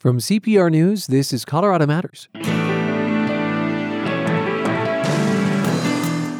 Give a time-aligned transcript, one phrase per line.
[0.00, 2.26] From CPR News, this is Colorado Matters.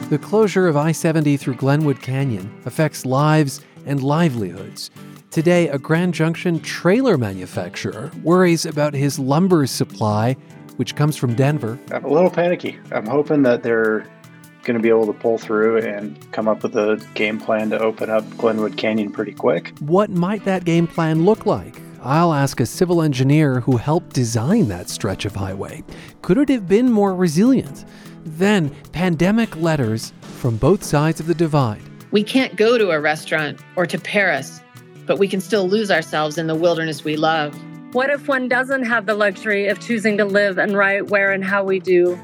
[0.08, 4.90] The closure of I 70 through Glenwood Canyon affects lives and livelihoods.
[5.30, 10.36] Today, a Grand Junction trailer manufacturer worries about his lumber supply,
[10.76, 11.78] which comes from Denver.
[11.92, 12.78] I'm a little panicky.
[12.92, 14.06] I'm hoping that they're
[14.62, 17.78] going to be able to pull through and come up with a game plan to
[17.78, 19.76] open up Glenwood Canyon pretty quick.
[19.80, 21.76] What might that game plan look like?
[22.02, 25.84] I'll ask a civil engineer who helped design that stretch of highway.
[26.22, 27.84] Could it have been more resilient?
[28.24, 31.82] Then, pandemic letters from both sides of the divide.
[32.10, 34.62] We can't go to a restaurant or to Paris,
[35.04, 37.54] but we can still lose ourselves in the wilderness we love.
[37.92, 41.44] What if one doesn't have the luxury of choosing to live and write where and
[41.44, 42.18] how we do?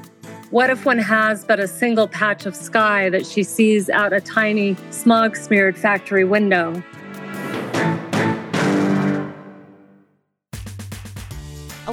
[0.49, 4.21] What if one has but a single patch of sky that she sees out a
[4.21, 6.81] tiny, smog smeared factory window?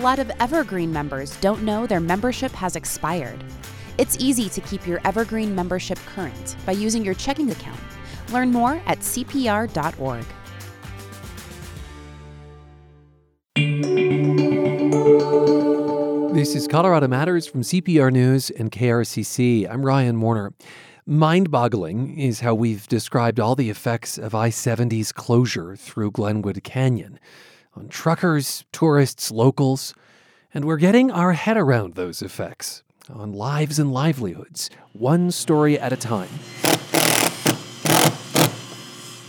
[0.05, 3.43] Lot of Evergreen members don't know their membership has expired.
[3.97, 7.81] It's easy to keep your Evergreen membership current by using your checking account.
[8.31, 10.27] Learn more at CPR.org.
[16.35, 19.67] This is Colorado Matters from CPR News and KRCC.
[19.71, 20.53] I'm Ryan Warner.
[21.07, 26.63] Mind boggling is how we've described all the effects of I 70's closure through Glenwood
[26.63, 27.19] Canyon
[27.77, 29.95] on truckers, tourists, locals,
[30.53, 35.93] and we're getting our head around those effects on lives and livelihoods, one story at
[35.93, 36.29] a time.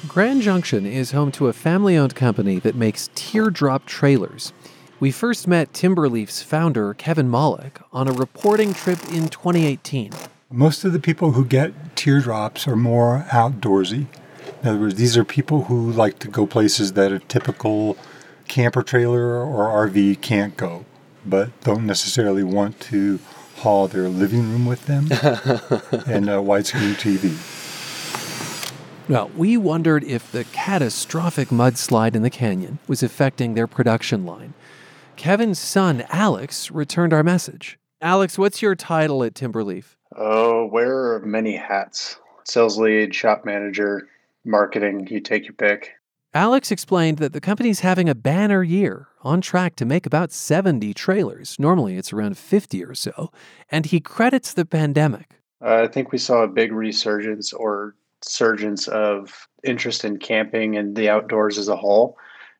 [0.07, 4.53] Grand Junction is home to a family owned company that makes teardrop trailers.
[4.99, 10.11] We first met Timberleaf's founder, Kevin Mollick, on a reporting trip in 2018.
[10.49, 14.07] Most of the people who get teardrops are more outdoorsy.
[14.61, 17.97] In other words, these are people who like to go places that a typical
[18.47, 20.85] camper trailer or RV can't go,
[21.25, 23.19] but don't necessarily want to
[23.57, 25.05] haul their living room with them
[26.07, 27.35] and a widescreen TV.
[29.07, 34.53] Well, we wondered if the catastrophic mudslide in the canyon was affecting their production line.
[35.15, 37.77] Kevin's son, Alex, returned our message.
[38.01, 39.95] Alex, what's your title at Timberleaf?
[40.15, 42.17] Uh, oh, wearer of many hats.
[42.45, 44.07] Sales lead, shop manager,
[44.43, 45.93] marketing, you take your pick.
[46.35, 50.93] Alex explained that the company's having a banner year, on track to make about 70
[50.93, 51.55] trailers.
[51.57, 53.31] Normally it's around 50 or so.
[53.71, 55.39] And he credits the pandemic.
[55.63, 60.93] Uh, I think we saw a big resurgence or surgence of interest in camping and
[60.93, 62.17] the outdoors as a whole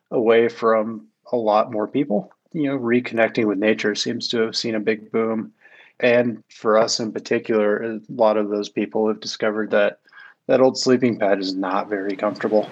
[0.10, 2.32] away from a lot more people.
[2.54, 5.52] You know, reconnecting with nature seems to have seen a big boom.
[6.00, 10.00] And for us in particular, a lot of those people have discovered that
[10.48, 12.70] that old sleeping pad is not very comfortable.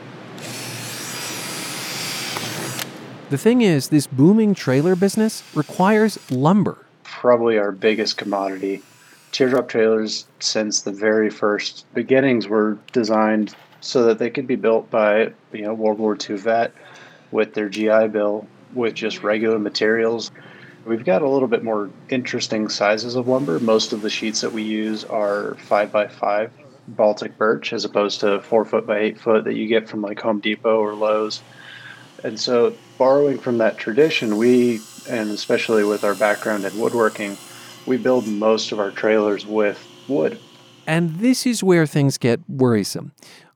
[3.33, 6.85] The thing is, this booming trailer business requires lumber.
[7.03, 8.83] Probably our biggest commodity.
[9.31, 14.91] Teardrop trailers, since the very first beginnings, were designed so that they could be built
[14.91, 16.75] by you know World War II vet
[17.31, 18.45] with their GI Bill
[18.75, 20.29] with just regular materials.
[20.85, 23.59] We've got a little bit more interesting sizes of lumber.
[23.59, 26.51] Most of the sheets that we use are five by five
[26.87, 30.19] Baltic birch, as opposed to four foot by eight foot that you get from like
[30.19, 31.41] Home Depot or Lowe's.
[32.23, 34.79] And so, borrowing from that tradition, we,
[35.09, 37.37] and especially with our background in woodworking,
[37.85, 40.39] we build most of our trailers with wood.
[40.87, 43.11] And this is where things get worrisome.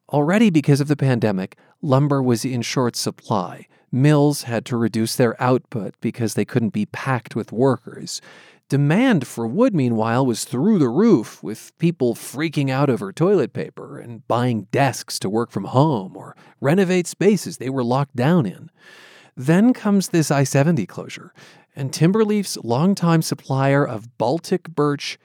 [0.09, 3.67] Already, because of the pandemic, lumber was in short supply.
[3.91, 8.21] Mills had to reduce their output because they couldn't be packed with workers.
[8.69, 13.97] Demand for wood, meanwhile, was through the roof, with people freaking out over toilet paper
[13.97, 18.69] and buying desks to work from home or renovate spaces they were locked down in.
[19.37, 21.33] Then comes this I 70 closure,
[21.77, 25.17] and Timberleaf's longtime supplier of Baltic birch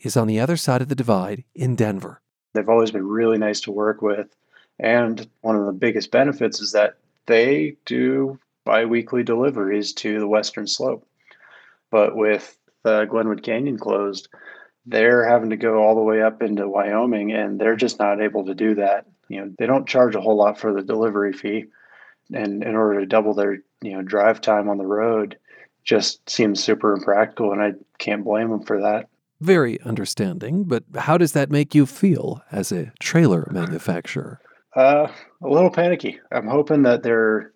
[0.00, 2.20] is on the other side of the divide in Denver.
[2.52, 4.36] They've always been really nice to work with.
[4.78, 10.28] And one of the biggest benefits is that they do bi weekly deliveries to the
[10.28, 11.06] Western Slope.
[11.90, 14.28] But with the Glenwood Canyon closed,
[14.86, 18.46] they're having to go all the way up into Wyoming and they're just not able
[18.46, 19.06] to do that.
[19.28, 21.66] You know, they don't charge a whole lot for the delivery fee.
[22.32, 25.38] And in order to double their, you know, drive time on the road
[25.84, 29.08] just seems super impractical and I can't blame them for that.
[29.40, 34.40] Very understanding, but how does that make you feel as a trailer manufacturer?
[34.76, 35.08] Uh,
[35.42, 36.20] a little panicky.
[36.30, 37.52] I'm hoping that they're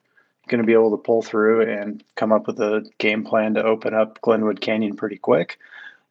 [0.48, 3.64] going to be able to pull through and come up with a game plan to
[3.64, 5.58] open up Glenwood Canyon pretty quick.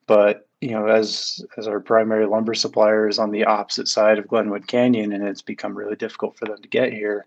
[0.07, 4.27] But you know, as as our primary lumber supplier is on the opposite side of
[4.27, 7.25] Glenwood Canyon, and it's become really difficult for them to get here.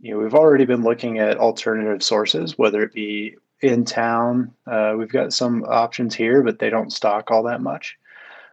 [0.00, 4.52] You know, we've already been looking at alternative sources, whether it be in town.
[4.66, 7.98] Uh, we've got some options here, but they don't stock all that much,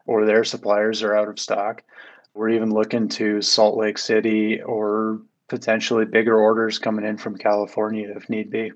[0.06, 1.84] or their suppliers are out of stock.
[2.34, 8.14] We're even looking to Salt Lake City or potentially bigger orders coming in from California
[8.16, 8.72] if need be.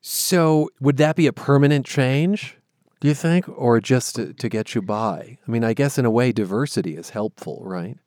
[0.00, 2.56] So, would that be a permanent change,
[3.00, 5.38] do you think, or just to, to get you by?
[5.46, 7.98] I mean, I guess in a way, diversity is helpful, right?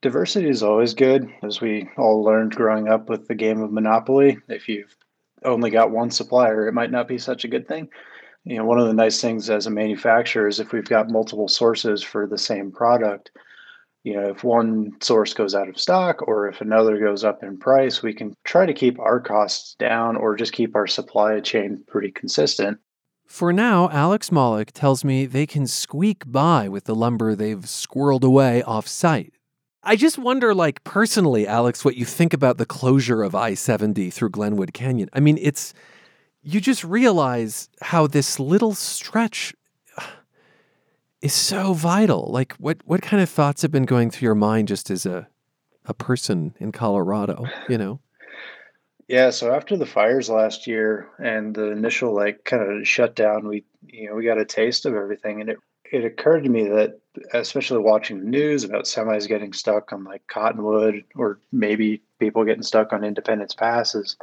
[0.00, 4.38] Diversity is always good, as we all learned growing up with the game of Monopoly.
[4.48, 4.96] If you've
[5.44, 7.88] only got one supplier, it might not be such a good thing.
[8.44, 11.48] You know, one of the nice things as a manufacturer is if we've got multiple
[11.48, 13.30] sources for the same product,
[14.06, 17.58] you know, if one source goes out of stock or if another goes up in
[17.58, 21.82] price, we can try to keep our costs down or just keep our supply chain
[21.88, 22.78] pretty consistent.
[23.26, 28.22] For now, Alex Malik tells me they can squeak by with the lumber they've squirreled
[28.22, 29.34] away off site.
[29.82, 34.10] I just wonder, like, personally, Alex, what you think about the closure of I 70
[34.10, 35.08] through Glenwood Canyon.
[35.14, 35.74] I mean, it's,
[36.42, 39.52] you just realize how this little stretch
[41.26, 42.30] is so vital.
[42.30, 45.28] Like, what what kind of thoughts have been going through your mind just as a
[45.84, 47.44] a person in Colorado?
[47.68, 48.00] You know.
[49.08, 53.64] Yeah, so after the fires last year and the initial like kind of shutdown, we
[53.86, 55.58] you know we got a taste of everything, and it
[55.92, 57.00] it occurred to me that
[57.32, 62.62] especially watching the news about semis getting stuck on like Cottonwood or maybe people getting
[62.62, 64.16] stuck on Independence Passes,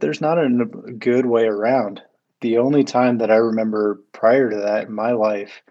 [0.00, 0.48] there's not a
[0.98, 2.02] good way around.
[2.40, 5.62] The only time that I remember prior to that in my life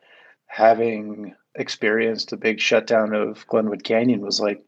[0.48, 4.64] having experienced a big shutdown of Glenwood Canyon was like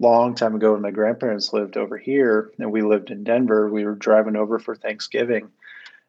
[0.00, 3.68] long time ago when my grandparents lived over here and we lived in Denver.
[3.68, 5.50] We were driving over for Thanksgiving,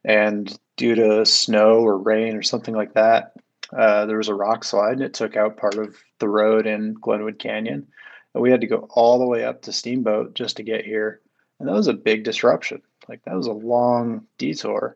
[0.06, 3.34] and due to snow or rain or something like that,
[3.76, 6.94] uh, there was a rock slide and it took out part of the road in
[6.94, 7.88] Glenwood Canyon.
[8.34, 11.22] And we had to go all the way up to Steamboat just to get here.
[11.60, 12.82] And that was a big disruption.
[13.08, 14.96] Like that was a long detour.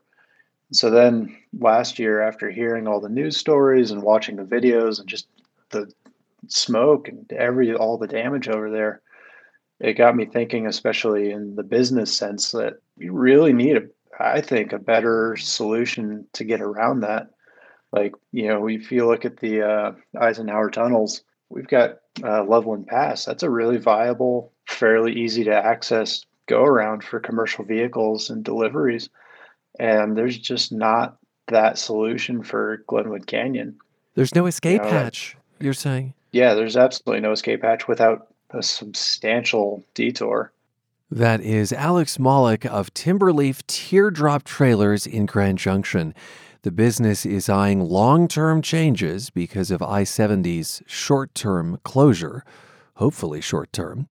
[0.73, 5.07] So then last year, after hearing all the news stories and watching the videos and
[5.07, 5.27] just
[5.69, 5.91] the
[6.47, 9.01] smoke and every all the damage over there,
[9.79, 13.83] it got me thinking, especially in the business sense, that we really need a,
[14.19, 17.29] I think, a better solution to get around that.
[17.91, 22.87] Like you know, if you look at the uh, Eisenhower tunnels, we've got uh, Loveland
[22.87, 23.25] Pass.
[23.25, 29.09] That's a really viable, fairly easy to access go around for commercial vehicles and deliveries
[29.79, 31.17] and there's just not
[31.47, 33.77] that solution for Glenwood Canyon.
[34.15, 36.13] There's no escape you know, hatch, you're saying?
[36.31, 40.51] Yeah, there's absolutely no escape hatch without a substantial detour.
[41.11, 46.15] That is Alex Malik of Timberleaf Teardrop Trailers in Grand Junction.
[46.63, 52.43] The business is eyeing long term changes because of I 70's short term closure,
[52.95, 54.07] hopefully short term.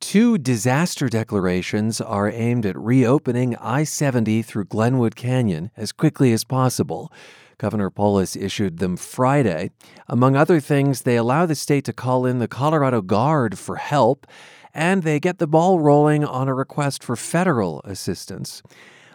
[0.00, 6.44] Two disaster declarations are aimed at reopening I 70 through Glenwood Canyon as quickly as
[6.44, 7.12] possible.
[7.58, 9.70] Governor Polis issued them Friday.
[10.08, 14.26] Among other things, they allow the state to call in the Colorado Guard for help,
[14.72, 18.62] and they get the ball rolling on a request for federal assistance.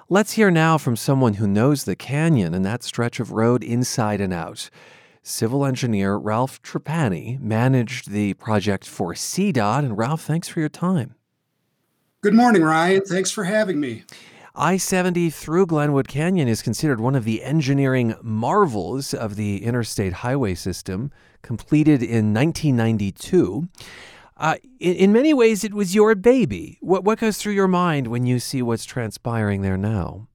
[0.10, 4.22] Let's hear now from someone who knows the canyon and that stretch of road inside
[4.22, 4.70] and out.
[5.30, 9.80] Civil engineer Ralph Trapani managed the project for CDOT.
[9.86, 11.14] And Ralph, thanks for your time.
[12.22, 13.02] Good morning, Ryan.
[13.06, 14.04] Thanks for having me.
[14.56, 20.13] I 70 through Glenwood Canyon is considered one of the engineering marvels of the interstate
[20.13, 21.12] highway system,
[21.44, 23.70] completed in 1992.
[24.36, 26.80] Uh, in, in, many ways, it was your baby.
[26.82, 30.28] What, what goes through your mind when you see what's transpiring there now?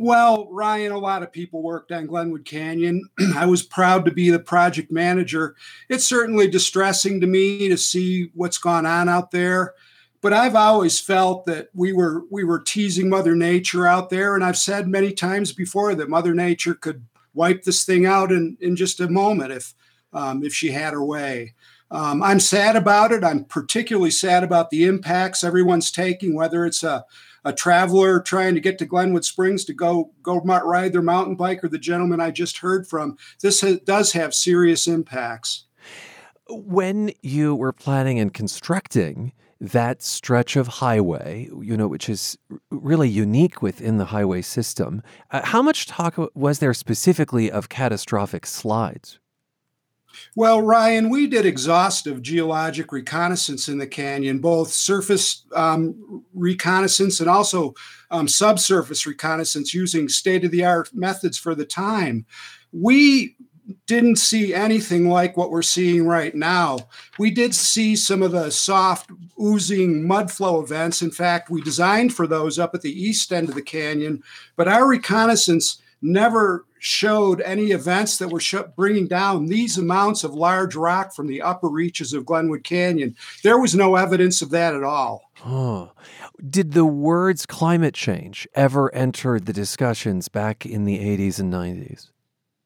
[0.00, 3.02] Well, Ryan, a lot of people worked on Glenwood Canyon.
[3.34, 5.56] I was proud to be the project manager.
[5.88, 9.74] It's certainly distressing to me to see what's gone on out there,
[10.20, 14.44] but I've always felt that we were we were teasing Mother Nature out there, and
[14.44, 18.76] I've said many times before that Mother Nature could wipe this thing out in in
[18.76, 19.74] just a moment if
[20.12, 21.54] um, if she had her way.
[21.90, 23.24] Um, I'm sad about it.
[23.24, 27.04] I'm particularly sad about the impacts everyone's taking, whether it's a
[27.44, 31.62] a traveler trying to get to Glenwood Springs to go go ride their mountain bike,
[31.64, 33.16] or the gentleman I just heard from.
[33.40, 35.64] This does have serious impacts.
[36.50, 42.38] When you were planning and constructing that stretch of highway, you know, which is
[42.70, 48.46] really unique within the highway system, uh, how much talk was there specifically of catastrophic
[48.46, 49.18] slides?
[50.34, 57.28] Well, Ryan, we did exhaustive geologic reconnaissance in the canyon, both surface um, reconnaissance and
[57.28, 57.74] also
[58.10, 62.26] um, subsurface reconnaissance using state of the art methods for the time.
[62.72, 63.36] We
[63.86, 66.78] didn't see anything like what we're seeing right now.
[67.18, 69.10] We did see some of the soft,
[69.40, 71.02] oozing mud flow events.
[71.02, 74.22] In fact, we designed for those up at the east end of the canyon,
[74.56, 80.34] but our reconnaissance never showed any events that were sh- bringing down these amounts of
[80.34, 83.16] large rock from the upper reaches of Glenwood Canyon.
[83.42, 85.30] There was no evidence of that at all.
[85.44, 85.92] Oh.
[86.48, 92.10] Did the words climate change ever enter the discussions back in the 80s and 90s?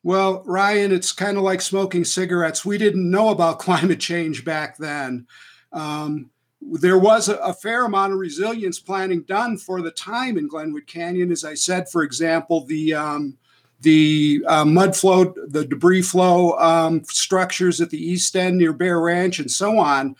[0.03, 2.65] Well, Ryan, it's kind of like smoking cigarettes.
[2.65, 5.27] We didn't know about climate change back then.
[5.73, 10.49] Um, there was a, a, fair amount of resilience planning done for the time in
[10.49, 11.33] Glenwood Canyon.
[11.33, 13.39] As I said, for example, the um,
[13.83, 19.01] the uh, mud flow, the debris flow um, structures at the east end near Bear
[19.01, 20.17] Ranch, and so on.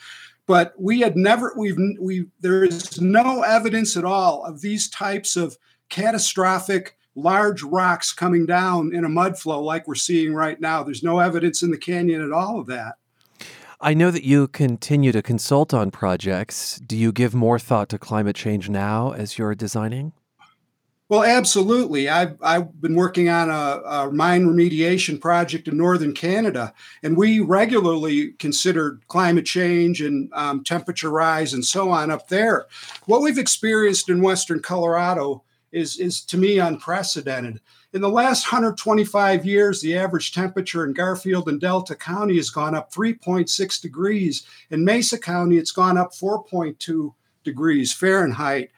[0.47, 5.37] But we had never, we've, we there is no evidence at all of these types
[5.37, 5.57] of
[5.89, 10.83] catastrophic large rocks coming down in a mud flow like we're seeing right now.
[10.83, 12.97] There's no evidence in the canyon at all of that.
[13.81, 16.79] I know that you continue to consult on projects.
[16.79, 20.13] Do you give more thought to climate change now as you're designing?
[21.13, 22.09] Well, absolutely.
[22.09, 27.39] I've, I've been working on a, a, mine remediation project in northern Canada, and we
[27.39, 32.65] regularly consider climate change and um, temperature rise and so on up there.
[33.05, 37.61] What we've experienced in western Colorado is, is to me unprecedented.
[37.93, 42.75] In the last 125 years, the average temperature in Garfield and Delta County has gone
[42.75, 44.47] up 3.6 degrees.
[44.71, 47.13] In Mesa County, it's gone up 4.2
[47.45, 48.71] degrees Fahrenheit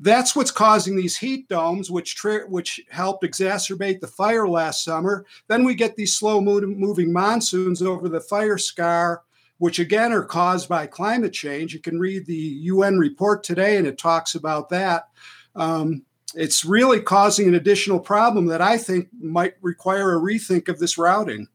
[0.00, 5.26] that's what's causing these heat domes, which tri- which helped exacerbate the fire last summer.
[5.48, 9.22] Then we get these slow moving monsoons over the fire scar,
[9.58, 11.74] which again are caused by climate change.
[11.74, 15.08] You can read the UN report today, and it talks about that.
[15.56, 20.78] Um, it's really causing an additional problem that I think might require a rethink of
[20.78, 21.48] this routing.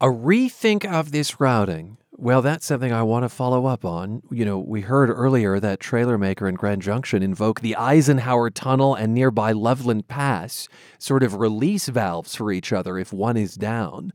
[0.00, 1.96] A rethink of this routing.
[2.20, 4.24] Well, that's something I want to follow up on.
[4.32, 8.96] You know, we heard earlier that trailer maker in Grand Junction invoke the Eisenhower Tunnel
[8.96, 14.12] and nearby Loveland Pass, sort of release valves for each other if one is down.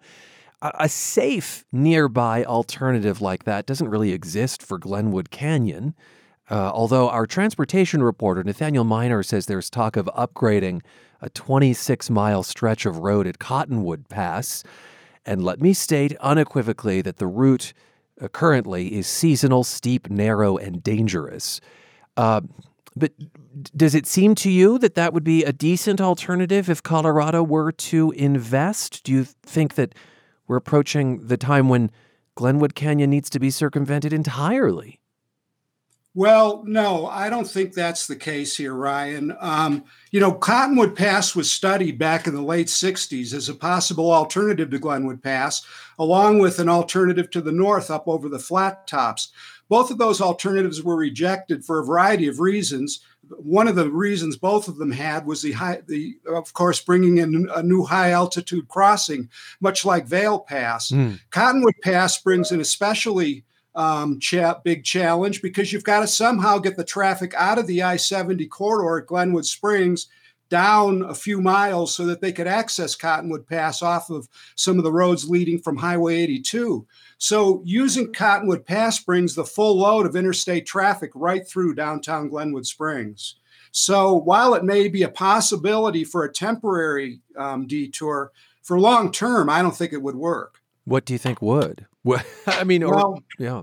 [0.61, 5.95] A, safe nearby alternative like that doesn't really exist for Glenwood Canyon.
[6.51, 10.81] Uh, although our transportation reporter, Nathaniel Minor, says there's talk of upgrading
[11.21, 14.61] a 26 mile stretch of road at Cottonwood Pass.
[15.25, 17.71] And let me state unequivocally that the route
[18.21, 21.59] uh, currently is seasonal, steep, narrow, and dangerous.
[22.17, 22.41] Uh,
[22.95, 23.11] but
[23.75, 27.71] does it seem to you that that would be a decent alternative if Colorado were
[27.71, 29.03] to invest?
[29.03, 29.95] Do you think that
[30.47, 31.91] we're approaching the time when
[32.35, 34.99] Glenwood Canyon needs to be circumvented entirely?
[36.15, 39.35] Well, no, I don't think that's the case here, Ryan.
[39.39, 44.13] Um, you know, Cottonwood Pass was studied back in the late 60s as a possible
[44.13, 45.65] alternative to Glenwood Pass,
[45.97, 49.31] along with an alternative to the north up over the flat tops.
[49.69, 52.99] Both of those alternatives were rejected for a variety of reasons.
[53.29, 57.17] One of the reasons both of them had was the high, the of course, bringing
[57.17, 59.29] in a new high altitude crossing,
[59.61, 60.91] much like Vail Pass.
[60.91, 61.19] Mm.
[61.31, 66.77] Cottonwood Pass brings an especially um, cha- big challenge because you've got to somehow get
[66.77, 70.07] the traffic out of the I 70 corridor at Glenwood Springs
[70.49, 74.83] down a few miles so that they could access Cottonwood Pass off of some of
[74.83, 76.85] the roads leading from Highway 82.
[77.17, 82.67] So, using Cottonwood Pass brings the full load of interstate traffic right through downtown Glenwood
[82.67, 83.37] Springs.
[83.71, 89.49] So, while it may be a possibility for a temporary um, detour, for long term,
[89.49, 90.59] I don't think it would work.
[90.85, 91.85] What do you think would?
[92.05, 93.61] Well, I mean, or, well, yeah.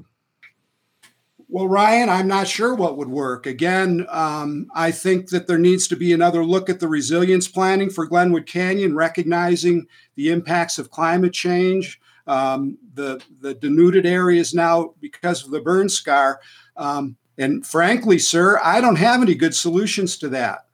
[1.50, 3.45] Well, Ryan, I'm not sure what would work.
[3.45, 7.91] Again, um, I think that there needs to be another look at the resilience planning
[7.91, 14.95] for Glenwood Canyon, recognizing the impacts of climate change, um, the the denuded areas now
[15.00, 16.41] because of the burn scar.
[16.79, 20.67] Um, and frankly, sir, I don't have any good solutions to that.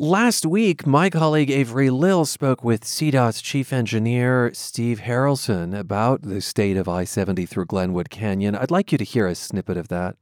[0.00, 6.40] Last week, my colleague Avery Lill spoke with CDOT's chief engineer, Steve Harrelson, about the
[6.40, 8.54] state of I 70 through Glenwood Canyon.
[8.54, 10.14] I'd like you to hear a snippet of that.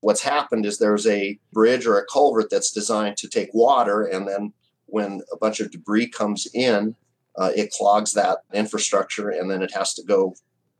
[0.00, 4.28] What's happened is there's a bridge or a culvert that's designed to take water, and
[4.28, 4.52] then
[4.84, 6.94] when a bunch of debris comes in,
[7.38, 10.34] uh, it clogs that infrastructure, and then it has to go,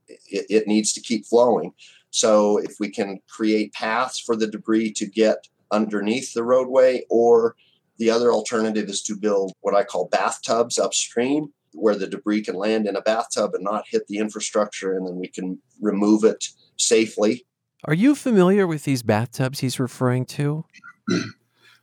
[0.08, 1.72] it, it needs to keep flowing.
[2.10, 7.56] So if we can create paths for the debris to get underneath the roadway or
[8.02, 12.56] the other alternative is to build what I call bathtubs upstream, where the debris can
[12.56, 16.48] land in a bathtub and not hit the infrastructure, and then we can remove it
[16.76, 17.46] safely.
[17.84, 20.64] Are you familiar with these bathtubs he's referring to?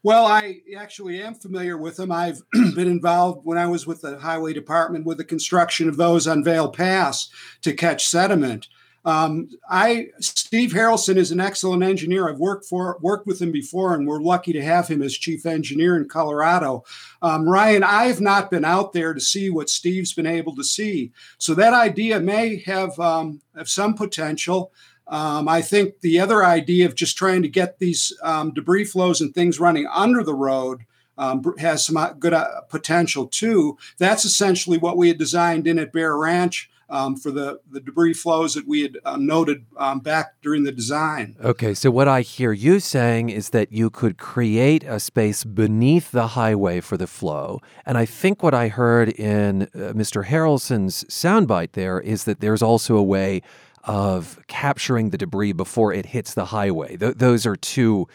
[0.01, 2.09] Well, I actually am familiar with them.
[2.09, 6.25] I've been involved when I was with the highway department with the construction of those
[6.25, 7.29] on Vail Pass
[7.63, 8.69] to catch sediment.
[9.05, 12.29] Um, I Steve Harrelson is an excellent engineer.
[12.29, 15.45] I've worked for worked with him before, and we're lucky to have him as chief
[15.45, 16.83] engineer in Colorado.
[17.21, 20.63] Um, Ryan, I have not been out there to see what Steve's been able to
[20.63, 24.71] see, so that idea may have um, have some potential.
[25.07, 29.21] Um, I think the other idea of just trying to get these um, debris flows
[29.21, 30.81] and things running under the road
[31.17, 33.77] um, has some uh, good uh, potential too.
[33.97, 38.13] That's essentially what we had designed in at Bear Ranch um, for the, the debris
[38.13, 41.35] flows that we had uh, noted um, back during the design.
[41.41, 46.11] Okay, so what I hear you saying is that you could create a space beneath
[46.11, 47.61] the highway for the flow.
[47.85, 50.25] And I think what I heard in uh, Mr.
[50.25, 53.41] Harrelson's soundbite there is that there's also a way
[53.83, 56.97] of capturing the debris before it hits the highway.
[56.97, 58.07] Th- those are two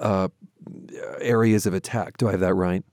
[0.00, 0.28] uh,
[1.20, 2.16] areas of attack.
[2.16, 2.84] Do I have that right?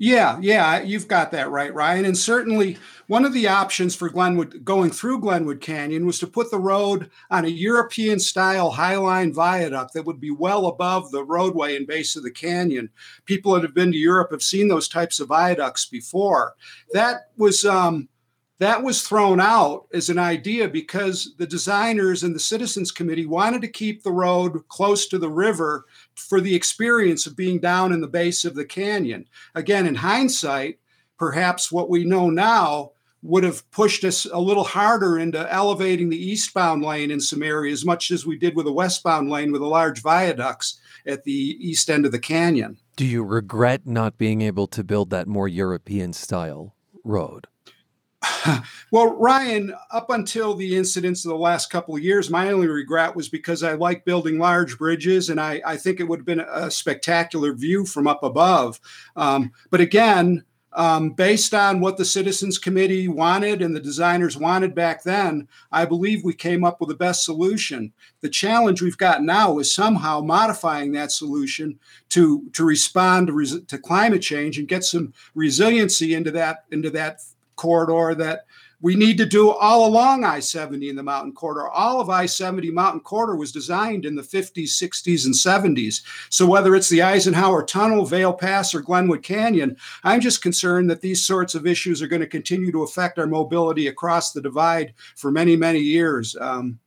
[0.00, 2.04] Yeah, yeah, you've got that right, Ryan.
[2.04, 6.50] And certainly one of the options for Glenwood going through Glenwood Canyon was to put
[6.50, 11.76] the road on a European style highline viaduct that would be well above the roadway
[11.76, 12.90] and base of the canyon.
[13.24, 16.54] People that have been to Europe have seen those types of viaducts before.
[16.92, 18.08] That was um,
[18.58, 23.60] that was thrown out as an idea because the designers and the citizens committee wanted
[23.62, 25.84] to keep the road close to the river
[26.16, 29.26] for the experience of being down in the base of the canyon.
[29.54, 30.78] Again in hindsight
[31.18, 32.90] perhaps what we know now
[33.22, 37.84] would have pushed us a little harder into elevating the eastbound lane in some areas
[37.84, 41.88] much as we did with the westbound lane with the large viaducts at the east
[41.88, 42.76] end of the canyon.
[42.96, 47.46] Do you regret not being able to build that more european style road
[48.90, 53.14] well, Ryan, up until the incidents of the last couple of years, my only regret
[53.14, 56.40] was because I like building large bridges, and I, I think it would have been
[56.40, 58.80] a spectacular view from up above.
[59.16, 64.74] Um, but again, um, based on what the Citizens Committee wanted and the designers wanted
[64.74, 67.92] back then, I believe we came up with the best solution.
[68.22, 71.78] The challenge we've got now is somehow modifying that solution
[72.10, 76.90] to to respond to, res- to climate change and get some resiliency into that into
[76.90, 77.20] that
[77.56, 78.46] corridor that
[78.84, 81.68] we need to do all along I 70 in the mountain corridor.
[81.68, 86.02] All of I 70 mountain corridor was designed in the 50s, 60s, and 70s.
[86.28, 91.00] So whether it's the Eisenhower Tunnel, Vail Pass, or Glenwood Canyon, I'm just concerned that
[91.00, 94.92] these sorts of issues are going to continue to affect our mobility across the divide
[95.16, 96.36] for many, many years.
[96.38, 96.78] Um,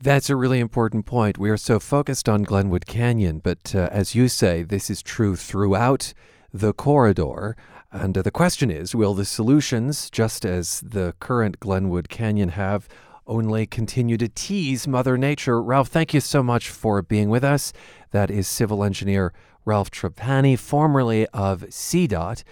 [0.00, 1.36] that's a really important point.
[1.36, 5.34] We are so focused on Glenwood Canyon, but uh, as you say, this is true
[5.34, 6.14] throughout
[6.52, 7.56] the corridor.
[7.94, 12.88] And uh, the question is will the solutions, just as the current Glenwood Canyon have,
[13.24, 15.62] only continue to tease Mother Nature?
[15.62, 17.72] Ralph, thank you so much for being with us.
[18.10, 19.32] That is civil engineer
[19.64, 22.42] Ralph Trapani, formerly of CDOT,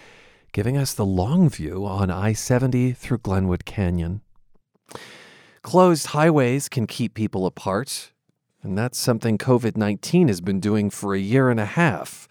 [0.53, 4.21] giving us the long view on I 70 through Glenwood Canyon.
[5.63, 8.13] Closed highways can keep people apart,
[8.63, 12.29] and that's something COVID 19 has been doing for a year and a half.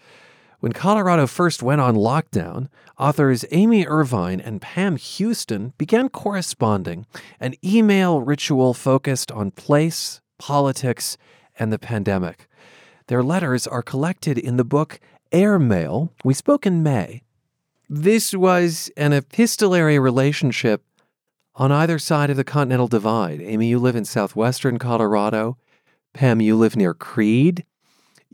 [0.62, 7.04] When Colorado first went on lockdown, authors Amy Irvine and Pam Houston began corresponding,
[7.40, 11.18] an email ritual focused on place, politics,
[11.58, 12.46] and the pandemic.
[13.08, 15.00] Their letters are collected in the book
[15.32, 16.12] Airmail.
[16.22, 17.22] We spoke in May.
[17.90, 20.84] This was an epistolary relationship
[21.56, 23.40] on either side of the Continental Divide.
[23.40, 25.56] Amy, you live in southwestern Colorado.
[26.12, 27.64] Pam, you live near Creede.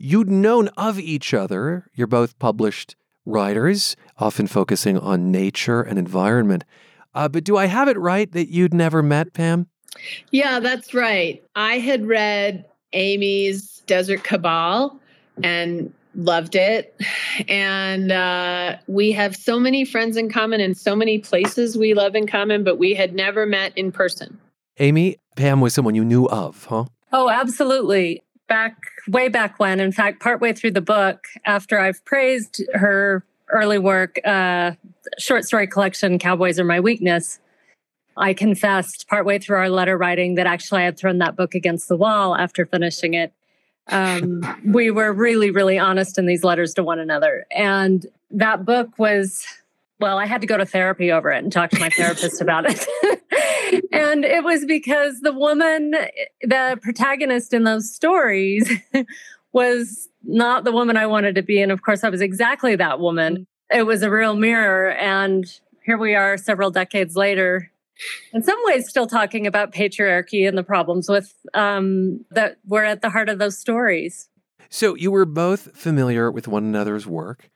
[0.01, 1.89] You'd known of each other.
[1.93, 6.63] You're both published writers, often focusing on nature and environment.
[7.13, 9.67] Uh, but do I have it right that you'd never met Pam?
[10.31, 11.43] Yeah, that's right.
[11.57, 14.97] I had read Amy's Desert Cabal
[15.43, 16.95] and loved it.
[17.49, 22.15] And uh, we have so many friends in common and so many places we love
[22.15, 24.39] in common, but we had never met in person.
[24.77, 26.85] Amy, Pam was someone you knew of, huh?
[27.11, 28.75] Oh, absolutely back
[29.07, 29.79] way back when.
[29.79, 34.73] In fact, partway through the book, after I've praised her early work, uh,
[35.17, 37.39] short story collection, Cowboys Are My Weakness,
[38.17, 41.87] I confessed partway through our letter writing that actually I had thrown that book against
[41.87, 43.31] the wall after finishing it.
[43.87, 47.45] Um, we were really, really honest in these letters to one another.
[47.49, 49.45] And that book was,
[49.99, 52.65] well, I had to go to therapy over it and talk to my therapist about
[52.69, 52.85] it.
[53.91, 55.95] and it was because the woman,
[56.41, 58.69] the protagonist in those stories,
[59.53, 61.61] was not the woman I wanted to be.
[61.61, 63.47] And of course, I was exactly that woman.
[63.71, 64.91] It was a real mirror.
[64.91, 65.45] And
[65.85, 67.71] here we are several decades later,
[68.33, 73.01] in some ways, still talking about patriarchy and the problems with um, that were at
[73.01, 74.29] the heart of those stories.
[74.69, 77.49] So you were both familiar with one another's work,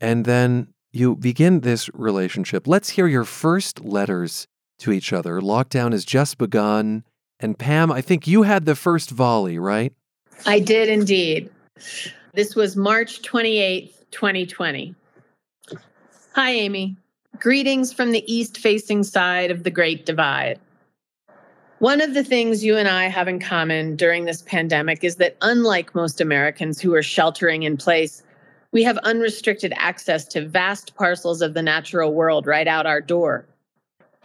[0.00, 2.66] and then you begin this relationship.
[2.66, 4.46] Let's hear your first letters
[4.78, 5.40] to each other.
[5.40, 7.04] Lockdown has just begun.
[7.40, 9.92] And Pam, I think you had the first volley, right?
[10.46, 11.50] I did indeed.
[12.34, 14.94] This was March 28th, 2020.
[16.34, 16.96] Hi, Amy.
[17.38, 20.58] Greetings from the east facing side of the Great Divide.
[21.78, 25.36] One of the things you and I have in common during this pandemic is that,
[25.42, 28.22] unlike most Americans who are sheltering in place,
[28.72, 33.46] we have unrestricted access to vast parcels of the natural world right out our door.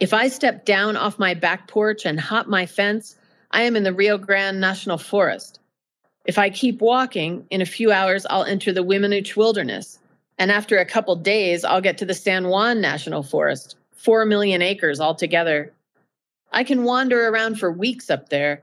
[0.00, 3.16] If I step down off my back porch and hop my fence,
[3.52, 5.60] I am in the Rio Grande National Forest.
[6.24, 10.00] If I keep walking, in a few hours I'll enter the Weminuche Wilderness.
[10.36, 14.62] And after a couple days, I'll get to the San Juan National Forest, 4 million
[14.62, 15.72] acres altogether.
[16.52, 18.62] I can wander around for weeks up there,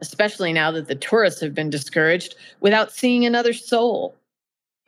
[0.00, 4.16] especially now that the tourists have been discouraged, without seeing another soul.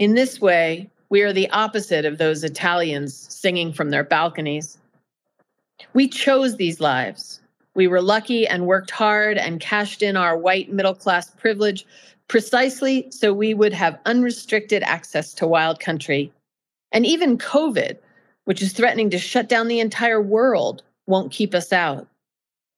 [0.01, 4.79] In this way, we are the opposite of those Italians singing from their balconies.
[5.95, 7.41] We chose these lives.
[7.75, 11.87] We were lucky and worked hard and cashed in our white middle class privilege
[12.27, 16.33] precisely so we would have unrestricted access to wild country.
[16.91, 17.97] And even COVID,
[18.45, 22.09] which is threatening to shut down the entire world, won't keep us out.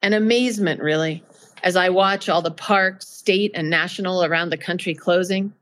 [0.03, 1.25] An amazement, really,
[1.63, 5.53] as I watch all the parks, state and national around the country closing.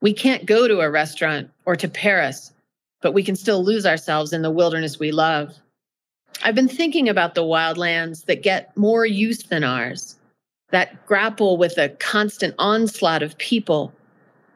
[0.00, 2.52] We can't go to a restaurant or to Paris,
[3.02, 5.58] but we can still lose ourselves in the wilderness we love.
[6.42, 10.16] I've been thinking about the wildlands that get more use than ours,
[10.70, 13.92] that grapple with a constant onslaught of people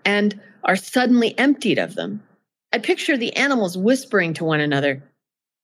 [0.04, 2.22] and are suddenly emptied of them.
[2.72, 5.02] I picture the animals whispering to one another,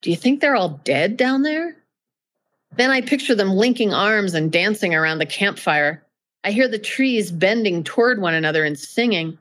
[0.03, 1.77] Do you think they're all dead down there?
[2.77, 6.05] Then I picture them linking arms and dancing around the campfire.
[6.45, 9.39] I hear the trees bending toward one another and singing.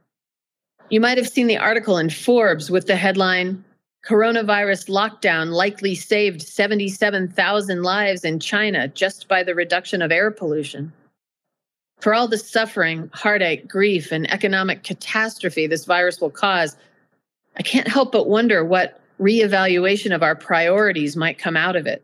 [0.89, 3.63] You might have seen the article in Forbes with the headline
[4.05, 10.93] Coronavirus lockdown likely saved 77,000 lives in China just by the reduction of air pollution.
[12.01, 16.77] For all the suffering, heartache, grief, and economic catastrophe this virus will cause,
[17.57, 22.03] I can't help but wonder what reevaluation of our priorities might come out of it.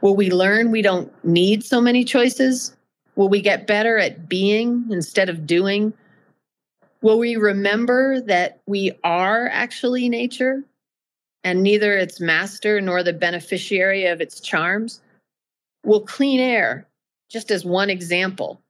[0.00, 2.76] Will we learn we don't need so many choices?
[3.14, 5.92] Will we get better at being instead of doing?
[7.00, 10.64] Will we remember that we are actually nature
[11.44, 15.00] and neither its master nor the beneficiary of its charms?
[15.84, 16.86] Will clean air,
[17.28, 18.60] just as one example,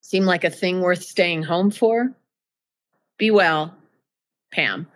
[0.00, 2.12] seem like a thing worth staying home for?
[3.18, 3.74] Be well,
[4.50, 4.86] Pam.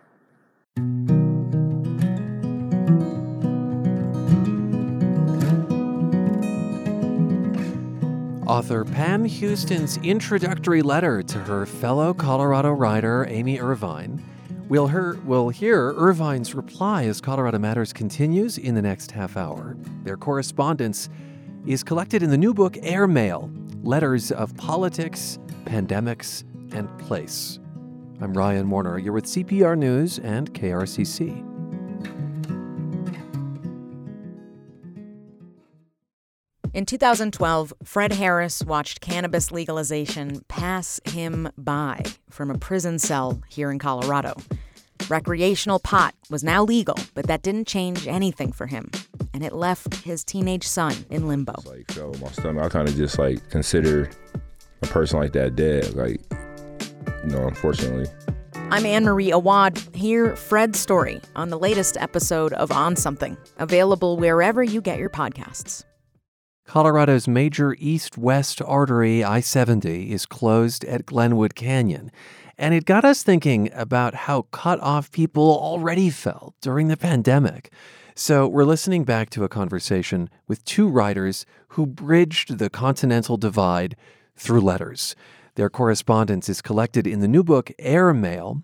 [8.47, 14.23] Author Pam Houston's introductory letter to her fellow Colorado writer Amy Irvine
[14.69, 19.77] We'll hear, we'll hear Irvine's reply as Colorado Matters continues in the next half hour.
[20.03, 21.07] Their correspondence
[21.65, 23.49] is collected in the new book Airmail
[23.81, 27.59] Letters of Politics, Pandemics, and Place.
[28.19, 28.97] I'm Ryan Warner.
[28.97, 31.56] You're with CPR News and KRCC.
[36.77, 43.71] In 2012, Fred Harris watched cannabis legalization pass him by from a prison cell here
[43.71, 44.35] in Colorado.
[45.09, 48.91] Recreational pot was now legal, but that didn't change anything for him.
[49.33, 51.55] And it left his teenage son in limbo.
[51.65, 54.11] Like, so my son, I kind of just like consider
[54.83, 55.95] a person like that dead.
[55.95, 56.21] Like,
[57.23, 58.05] you know, unfortunately.
[58.69, 59.81] I'm Ann Marie Awad.
[59.95, 65.09] Hear Fred's story on the latest episode of On Something, available wherever you get your
[65.09, 65.86] podcasts.
[66.67, 72.11] Colorado's major east west artery, I 70, is closed at Glenwood Canyon.
[72.57, 77.71] And it got us thinking about how cut off people already felt during the pandemic.
[78.15, 83.95] So we're listening back to a conversation with two writers who bridged the continental divide
[84.35, 85.15] through letters.
[85.55, 88.61] Their correspondence is collected in the new book Airmail.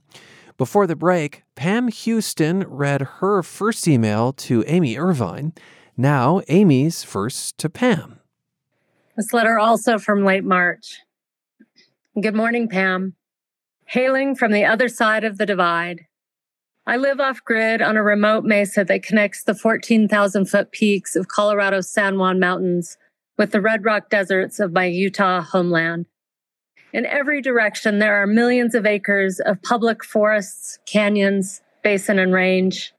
[0.57, 5.53] Before the break, Pam Houston read her first email to Amy Irvine.
[5.95, 8.19] Now, Amy's first to Pam.
[9.15, 11.01] This letter also from late March.
[12.19, 13.13] Good morning, Pam.
[13.85, 16.07] Hailing from the other side of the divide.
[16.87, 21.27] I live off grid on a remote mesa that connects the 14,000 foot peaks of
[21.27, 22.97] Colorado's San Juan Mountains
[23.37, 26.07] with the red rock deserts of my Utah homeland.
[26.91, 32.93] In every direction, there are millions of acres of public forests, canyons, basin, and range.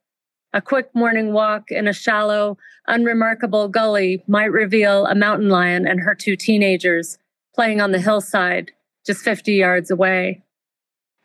[0.54, 5.98] A quick morning walk in a shallow, unremarkable gully might reveal a mountain lion and
[5.98, 7.18] her two teenagers
[7.56, 8.70] playing on the hillside
[9.04, 10.44] just 50 yards away.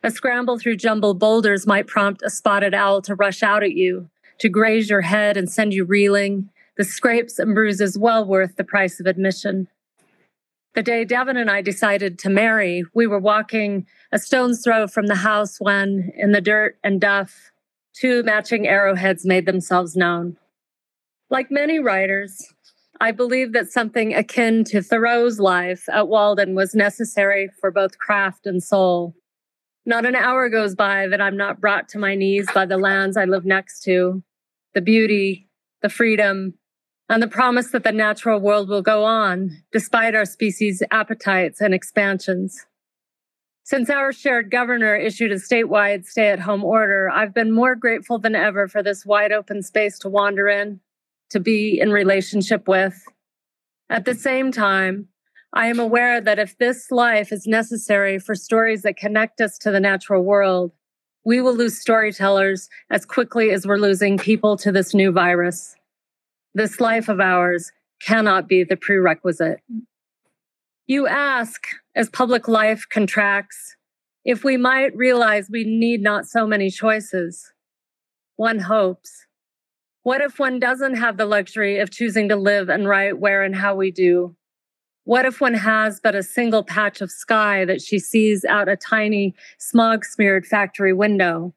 [0.02, 4.10] A scramble through jumbled boulders might prompt a spotted owl to rush out at you,
[4.40, 8.64] to graze your head and send you reeling, the scrapes and bruises well worth the
[8.64, 9.68] price of admission.
[10.74, 15.06] The day Devin and I decided to marry, we were walking a stone's throw from
[15.06, 17.52] the house when, in the dirt and duff,
[18.00, 20.38] two matching arrowheads made themselves known.
[21.30, 22.54] Like many writers,
[23.02, 28.46] I believe that something akin to Thoreau's life at Walden was necessary for both craft
[28.46, 29.16] and soul.
[29.86, 33.18] Not an hour goes by that I'm not brought to my knees by the lands
[33.18, 34.24] I live next to,
[34.74, 35.48] the beauty,
[35.82, 36.56] the freedom,
[37.08, 41.74] and the promise that the natural world will go on despite our species' appetites and
[41.74, 42.66] expansions.
[43.70, 48.18] Since our shared governor issued a statewide stay at home order, I've been more grateful
[48.18, 50.80] than ever for this wide open space to wander in,
[51.30, 53.00] to be in relationship with.
[53.88, 55.10] At the same time,
[55.54, 59.70] I am aware that if this life is necessary for stories that connect us to
[59.70, 60.72] the natural world,
[61.24, 65.76] we will lose storytellers as quickly as we're losing people to this new virus.
[66.56, 69.60] This life of ours cannot be the prerequisite.
[70.88, 71.68] You ask,
[72.00, 73.76] as public life contracts,
[74.24, 77.52] if we might realize we need not so many choices.
[78.38, 79.26] One hopes.
[80.04, 83.54] What if one doesn't have the luxury of choosing to live and write where and
[83.54, 84.34] how we do?
[85.04, 88.78] What if one has but a single patch of sky that she sees out a
[88.78, 91.54] tiny, smog smeared factory window?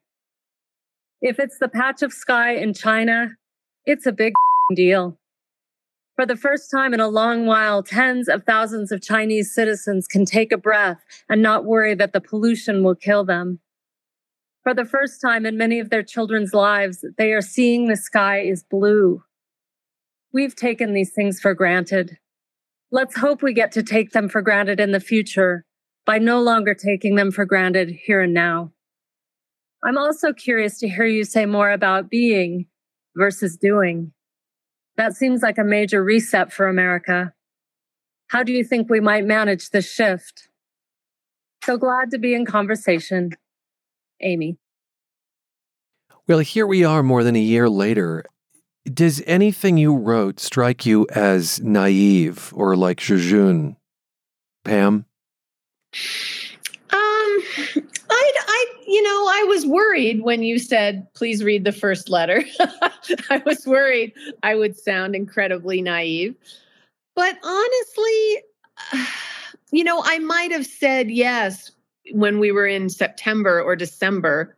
[1.21, 3.37] If it's the patch of sky in China,
[3.85, 4.33] it's a big
[4.75, 5.17] deal.
[6.15, 10.25] For the first time in a long while, tens of thousands of Chinese citizens can
[10.25, 13.59] take a breath and not worry that the pollution will kill them.
[14.61, 18.41] For the first time in many of their children's lives, they are seeing the sky
[18.41, 19.23] is blue.
[20.31, 22.17] We've taken these things for granted.
[22.91, 25.65] Let's hope we get to take them for granted in the future
[26.05, 28.71] by no longer taking them for granted here and now.
[29.83, 32.67] I'm also curious to hear you say more about being
[33.17, 34.12] versus doing.
[34.97, 37.33] That seems like a major reset for America.
[38.27, 40.49] How do you think we might manage this shift?
[41.63, 43.31] So glad to be in conversation.
[44.21, 44.57] Amy.
[46.27, 48.23] Well, here we are more than a year later.
[48.85, 53.77] Does anything you wrote strike you as naive or like Jejune?
[54.63, 55.05] Pam?
[56.89, 58.42] Um, I, I,
[58.93, 62.43] you know, I was worried when you said, please read the first letter.
[63.31, 66.35] I was worried I would sound incredibly naive.
[67.15, 68.37] But honestly,
[69.71, 71.71] you know, I might have said yes
[72.11, 74.55] when we were in September or December,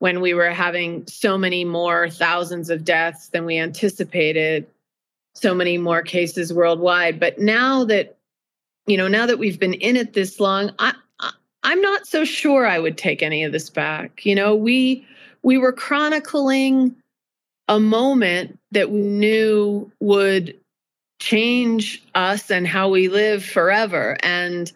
[0.00, 4.66] when we were having so many more thousands of deaths than we anticipated,
[5.34, 7.18] so many more cases worldwide.
[7.18, 8.18] But now that,
[8.86, 10.92] you know, now that we've been in it this long, I,
[11.62, 14.24] I'm not so sure I would take any of this back.
[14.24, 15.06] You know, we
[15.42, 16.94] we were chronicling
[17.68, 20.58] a moment that we knew would
[21.20, 24.16] change us and how we live forever.
[24.22, 24.72] And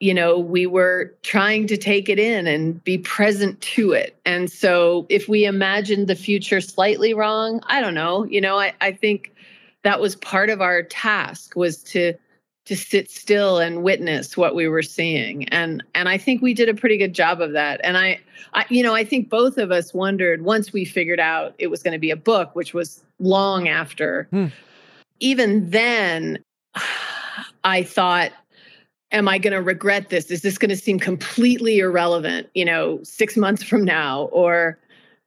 [0.00, 4.16] you know, we were trying to take it in and be present to it.
[4.24, 8.74] And so if we imagined the future slightly wrong, I don't know, you know, I,
[8.80, 9.34] I think
[9.82, 12.14] that was part of our task was to
[12.68, 16.68] to sit still and witness what we were seeing and and i think we did
[16.68, 18.20] a pretty good job of that and i,
[18.52, 21.82] I you know i think both of us wondered once we figured out it was
[21.82, 24.46] going to be a book which was long after hmm.
[25.18, 26.38] even then
[27.64, 28.32] i thought
[29.10, 30.26] am I going to regret this?
[30.26, 34.78] Is this going to seem completely irrelevant, you know, 6 months from now or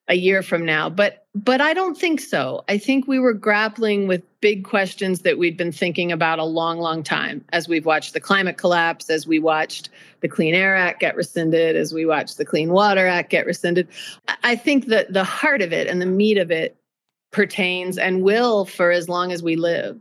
[0.07, 0.89] a year from now?
[0.89, 2.63] But but I don't think so.
[2.67, 6.79] I think we were grappling with big questions that we'd been thinking about a long
[6.79, 10.99] long time as we've watched the climate collapse, as we watched the Clean Air Act
[10.99, 13.87] get rescinded, as we watched the Clean Water Act get rescinded.
[14.43, 16.77] I think that the heart of it and the meat of it
[17.31, 19.99] pertains and will for as long as we live.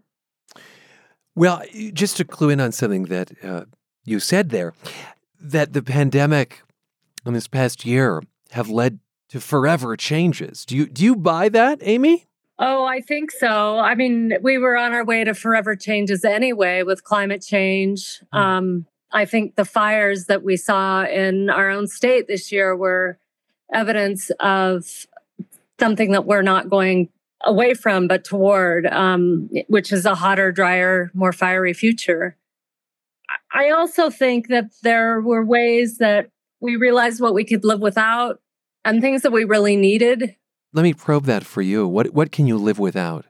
[1.36, 3.64] Well, just to clue in on something that uh,
[4.04, 4.74] you said there,
[5.40, 6.62] that the pandemic
[7.24, 8.98] in this past year have led
[9.30, 10.64] to forever changes.
[10.64, 12.26] Do you do you buy that, Amy?
[12.58, 13.78] Oh, I think so.
[13.78, 18.20] I mean, we were on our way to forever changes anyway with climate change.
[18.34, 18.38] Mm.
[18.38, 23.18] Um, I think the fires that we saw in our own state this year were
[23.72, 25.06] evidence of
[25.78, 27.08] something that we're not going
[27.44, 32.36] away from, but toward, um, which is a hotter, drier, more fiery future.
[33.52, 36.28] I also think that there were ways that
[36.60, 38.40] we realized what we could live without
[38.84, 40.36] and things that we really needed.
[40.72, 41.86] Let me probe that for you.
[41.86, 43.26] What what can you live without?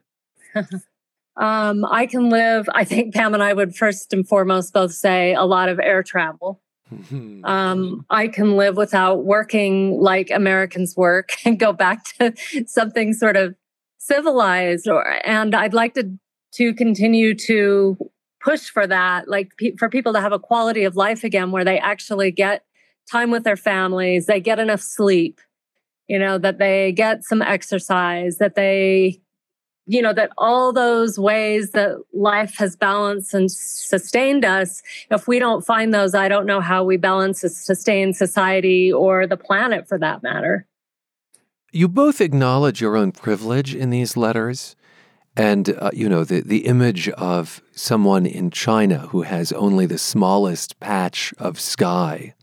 [1.35, 2.69] um, I can live.
[2.73, 6.03] I think Pam and I would first and foremost both say a lot of air
[6.03, 6.61] travel.
[7.43, 12.33] Um, I can live without working like Americans work and go back to
[12.67, 13.55] something sort of
[13.97, 14.89] civilized.
[14.89, 16.11] Or and I'd like to
[16.55, 17.97] to continue to
[18.43, 21.63] push for that, like pe- for people to have a quality of life again, where
[21.63, 22.65] they actually get
[23.09, 25.39] time with their families, they get enough sleep,
[26.07, 29.21] you know, that they get some exercise, that they
[29.87, 35.39] you know that all those ways that life has balanced and sustained us if we
[35.39, 39.97] don't find those i don't know how we balance sustain society or the planet for
[39.97, 40.67] that matter.
[41.73, 44.75] You both acknowledge your own privilege in these letters
[45.35, 49.97] and uh, you know the the image of someone in China who has only the
[49.97, 52.33] smallest patch of sky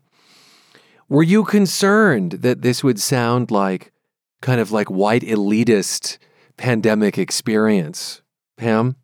[1.08, 3.92] were you concerned that this would sound like
[4.40, 6.18] kind of like white elitist
[6.58, 8.20] pandemic experience.
[8.58, 8.96] Pam?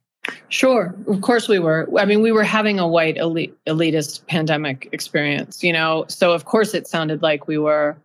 [0.49, 0.95] Sure.
[1.07, 1.89] Of course we were.
[1.99, 6.45] I mean, we were having a white elite, elitist pandemic experience, you know, so of
[6.45, 7.97] course it sounded like we were.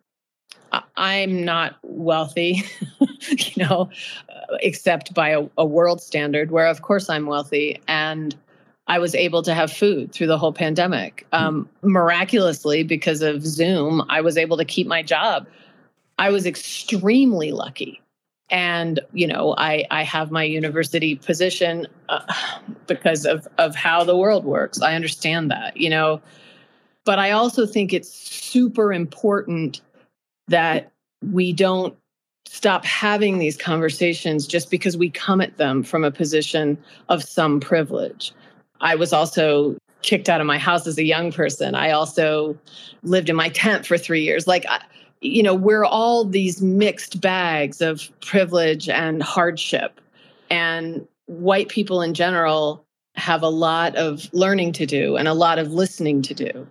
[0.98, 2.64] I'm not wealthy,
[3.00, 3.90] you know,
[4.30, 7.82] uh, except by a, a world standard, where of course I'm wealthy.
[7.88, 8.36] And
[8.89, 11.25] I was able to have food through the whole pandemic.
[11.32, 15.47] Um, miraculously, because of Zoom, I was able to keep my job.
[16.17, 18.02] I was extremely lucky.
[18.52, 22.25] And you know i i have my university position uh,
[22.88, 24.82] because of of how the world works.
[24.82, 26.19] I understand that you know.
[27.06, 29.82] But i also think it's super important
[30.47, 30.91] that
[31.32, 31.95] we don't
[32.47, 36.75] stop having these conversations just because we come at them from a position
[37.08, 38.34] of some privilege
[38.82, 42.58] i was also kicked out of my house as a young person i also
[43.04, 44.65] lived in my tent for 3 years like
[45.22, 50.00] you know, we're all these mixed bags of privilege and hardship.
[50.50, 52.84] And white people in general
[53.15, 56.68] have a lot of learning to do and a lot of listening to do.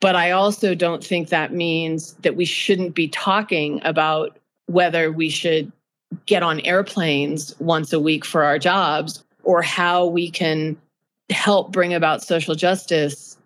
[0.00, 5.30] But I also don't think that means that we shouldn't be talking about whether we
[5.30, 5.72] should
[6.26, 10.76] get on airplanes once a week for our jobs or how we can
[11.30, 13.36] help bring about social justice,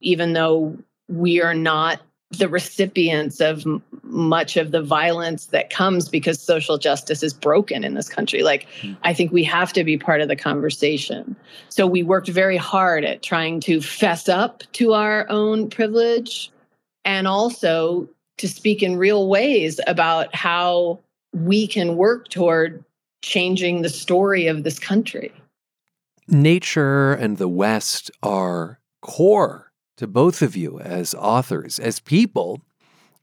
[0.00, 0.76] even though
[1.08, 2.00] we are not
[2.30, 7.82] the recipients of m- much of the violence that comes because social justice is broken
[7.82, 8.42] in this country.
[8.42, 8.96] Like, mm.
[9.02, 11.34] I think we have to be part of the conversation.
[11.68, 16.52] So, we worked very hard at trying to fess up to our own privilege
[17.04, 21.00] and also to speak in real ways about how
[21.32, 22.84] we can work toward
[23.22, 25.32] changing the story of this country.
[26.30, 32.60] Nature and the West are core to both of you as authors, as people.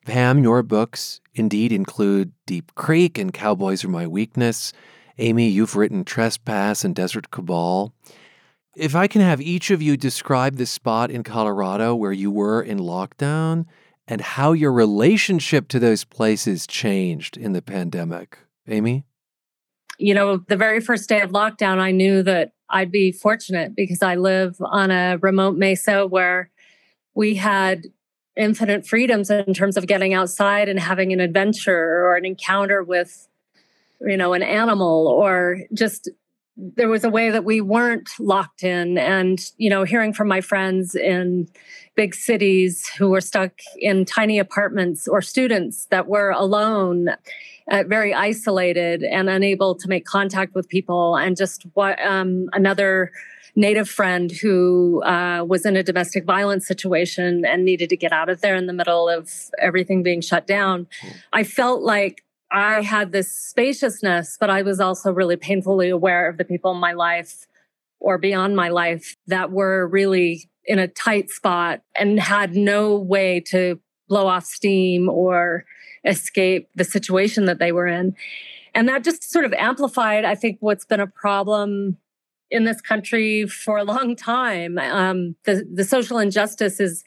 [0.05, 4.73] Pam, your books indeed include Deep Creek and Cowboys Are My Weakness.
[5.17, 7.93] Amy, you've written Trespass and Desert Cabal.
[8.75, 12.61] If I can have each of you describe the spot in Colorado where you were
[12.61, 13.65] in lockdown
[14.07, 18.37] and how your relationship to those places changed in the pandemic.
[18.67, 19.05] Amy?
[19.97, 24.01] You know, the very first day of lockdown, I knew that I'd be fortunate because
[24.01, 26.49] I live on a remote mesa where
[27.15, 27.87] we had
[28.35, 33.27] infinite freedoms in terms of getting outside and having an adventure or an encounter with
[34.01, 36.09] you know an animal or just
[36.57, 38.97] there was a way that we weren't locked in.
[38.97, 41.47] And you know hearing from my friends in
[41.95, 47.09] big cities who were stuck in tiny apartments or students that were alone
[47.69, 53.11] uh, very isolated and unable to make contact with people and just what um, another
[53.55, 58.29] native friend who uh, was in a domestic violence situation and needed to get out
[58.29, 60.87] of there in the middle of everything being shut down.
[61.33, 66.37] I felt like I had this spaciousness, but I was also really painfully aware of
[66.37, 67.47] the people in my life
[67.99, 73.39] or beyond my life that were really in a tight spot and had no way
[73.39, 75.65] to blow off steam or
[76.07, 78.15] escape the situation that they were in.
[78.73, 81.97] And that just sort of amplified, I think, what's been a problem
[82.49, 84.77] in this country for a long time.
[84.77, 87.03] Um, the the social injustice is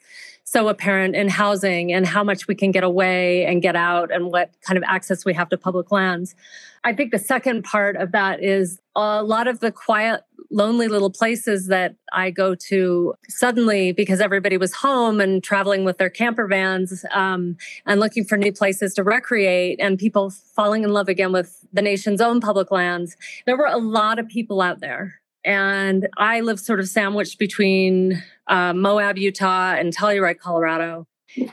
[0.51, 4.25] so apparent in housing and how much we can get away and get out and
[4.33, 6.35] what kind of access we have to public lands.
[6.83, 11.09] I think the second part of that is a lot of the quiet, lonely little
[11.09, 16.47] places that I go to suddenly because everybody was home and traveling with their camper
[16.47, 17.55] vans um,
[17.85, 21.81] and looking for new places to recreate and people falling in love again with the
[21.81, 23.15] nation's own public lands.
[23.45, 28.21] There were a lot of people out there and I live sort of sandwiched between
[28.47, 31.07] uh, Moab, Utah, and Telluride, Colorado.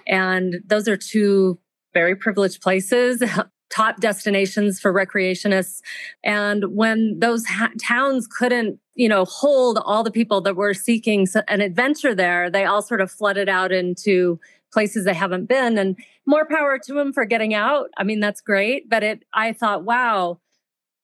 [0.06, 1.58] And those are two
[1.94, 3.22] very privileged places,
[3.70, 5.80] top destinations for recreationists.
[6.24, 11.28] And when those ha- towns couldn't you know, hold all the people that were seeking
[11.46, 12.50] an adventure there.
[12.50, 14.40] They all sort of flooded out into
[14.72, 17.90] places they haven't been and more power to them for getting out.
[17.96, 18.90] I mean, that's great.
[18.90, 20.40] But it, I thought, wow,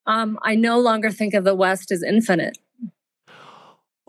[0.05, 2.57] um, I no longer think of the West as infinite.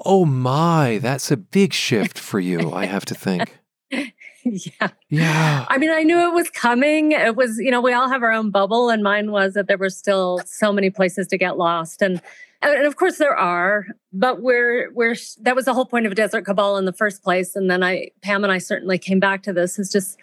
[0.05, 3.59] Oh my, that's a big shift for you, I have to think.
[3.91, 4.89] yeah.
[5.09, 5.67] Yeah.
[5.69, 7.13] I mean, I knew it was coming.
[7.13, 9.79] It was, you know, we all have our own bubble, and mine was that there
[9.79, 12.03] were still so many places to get lost.
[12.03, 12.21] And
[12.63, 16.43] and of course there are, but we're we're that was the whole point of Desert
[16.43, 17.55] Cabal in the first place.
[17.55, 20.19] And then I Pam and I certainly came back to this is just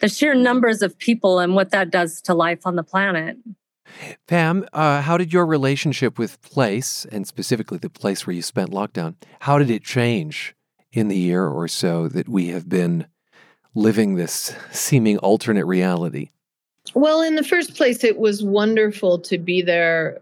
[0.00, 3.36] the sheer numbers of people and what that does to life on the planet.
[4.26, 8.70] Pam, uh, how did your relationship with place, and specifically the place where you spent
[8.70, 10.54] lockdown, how did it change
[10.92, 13.06] in the year or so that we have been
[13.74, 16.30] living this seeming alternate reality?
[16.94, 20.18] Well, in the first place, it was wonderful to be there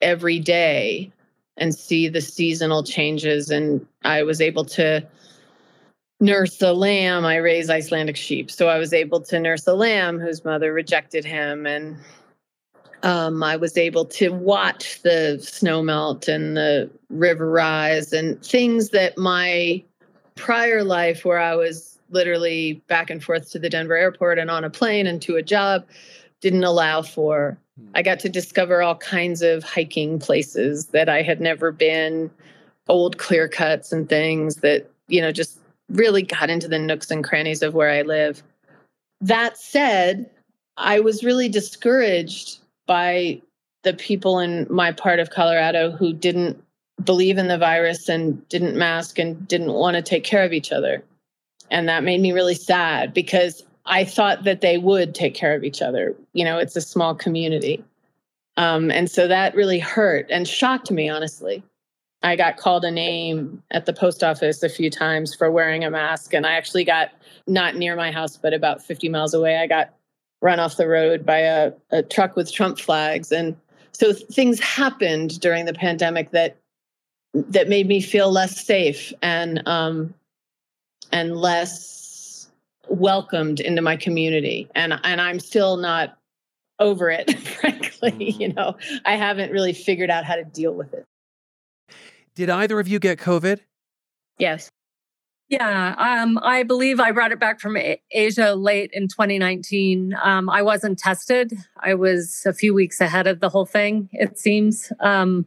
[0.00, 1.10] every day
[1.56, 3.50] and see the seasonal changes.
[3.50, 5.06] And I was able to
[6.20, 7.24] nurse a lamb.
[7.24, 8.50] I raise Icelandic sheep.
[8.50, 11.96] So I was able to nurse a lamb whose mother rejected him and
[13.04, 18.88] um, I was able to watch the snow melt and the river rise and things
[18.90, 19.84] that my
[20.36, 24.64] prior life, where I was literally back and forth to the Denver airport and on
[24.64, 25.84] a plane and to a job,
[26.40, 27.58] didn't allow for.
[27.94, 32.30] I got to discover all kinds of hiking places that I had never been,
[32.88, 35.58] old clear cuts and things that, you know, just
[35.90, 38.42] really got into the nooks and crannies of where I live.
[39.20, 40.30] That said,
[40.78, 43.40] I was really discouraged by
[43.82, 46.62] the people in my part of Colorado who didn't
[47.02, 50.72] believe in the virus and didn't mask and didn't want to take care of each
[50.72, 51.04] other.
[51.70, 55.64] And that made me really sad because I thought that they would take care of
[55.64, 56.14] each other.
[56.32, 57.84] You know, it's a small community.
[58.56, 61.62] Um, and so that really hurt and shocked me, honestly.
[62.22, 65.90] I got called a name at the post office a few times for wearing a
[65.90, 66.32] mask.
[66.32, 67.10] And I actually got
[67.46, 69.92] not near my house, but about 50 miles away, I got
[70.44, 73.32] run off the road by a, a truck with Trump flags.
[73.32, 73.56] And
[73.92, 76.58] so things happened during the pandemic that
[77.32, 80.14] that made me feel less safe and um,
[81.10, 82.48] and less
[82.88, 84.68] welcomed into my community.
[84.74, 86.18] And and I'm still not
[86.78, 88.10] over it, frankly.
[88.12, 88.42] Mm-hmm.
[88.42, 88.76] You know,
[89.06, 91.06] I haven't really figured out how to deal with it.
[92.36, 93.60] Did either of you get COVID?
[94.38, 94.68] Yes.
[95.48, 97.76] Yeah, um, I believe I brought it back from
[98.10, 100.14] Asia late in 2019.
[100.22, 101.52] Um, I wasn't tested.
[101.78, 104.90] I was a few weeks ahead of the whole thing, it seems.
[105.00, 105.46] Um,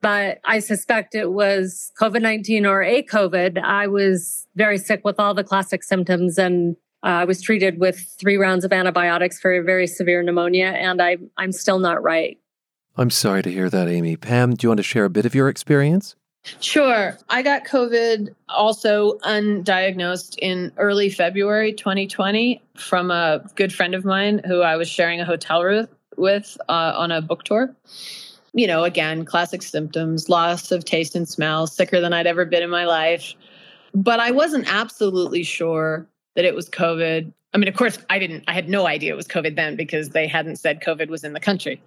[0.00, 3.60] but I suspect it was COVID 19 or a COVID.
[3.60, 8.00] I was very sick with all the classic symptoms and uh, I was treated with
[8.18, 12.38] three rounds of antibiotics for a very severe pneumonia, and I, I'm still not right.
[12.96, 14.16] I'm sorry to hear that, Amy.
[14.16, 16.16] Pam, do you want to share a bit of your experience?
[16.60, 17.16] Sure.
[17.28, 24.40] I got COVID also undiagnosed in early February 2020 from a good friend of mine
[24.46, 27.74] who I was sharing a hotel room with uh, on a book tour.
[28.54, 32.62] You know, again, classic symptoms loss of taste and smell, sicker than I'd ever been
[32.62, 33.34] in my life.
[33.94, 37.32] But I wasn't absolutely sure that it was COVID.
[37.54, 40.10] I mean, of course, I didn't, I had no idea it was COVID then because
[40.10, 41.80] they hadn't said COVID was in the country.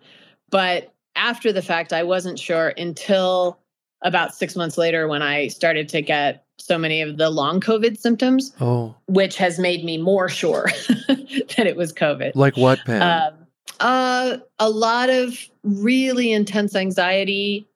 [0.49, 3.60] But after the fact, I wasn't sure until
[4.01, 7.97] about six months later when I started to get so many of the long COVID
[7.97, 8.95] symptoms, oh.
[9.07, 10.69] which has made me more sure
[11.07, 12.31] that it was COVID.
[12.35, 13.01] Like what, Pam?
[13.01, 13.47] Um,
[13.79, 17.67] uh, a lot of really intense anxiety,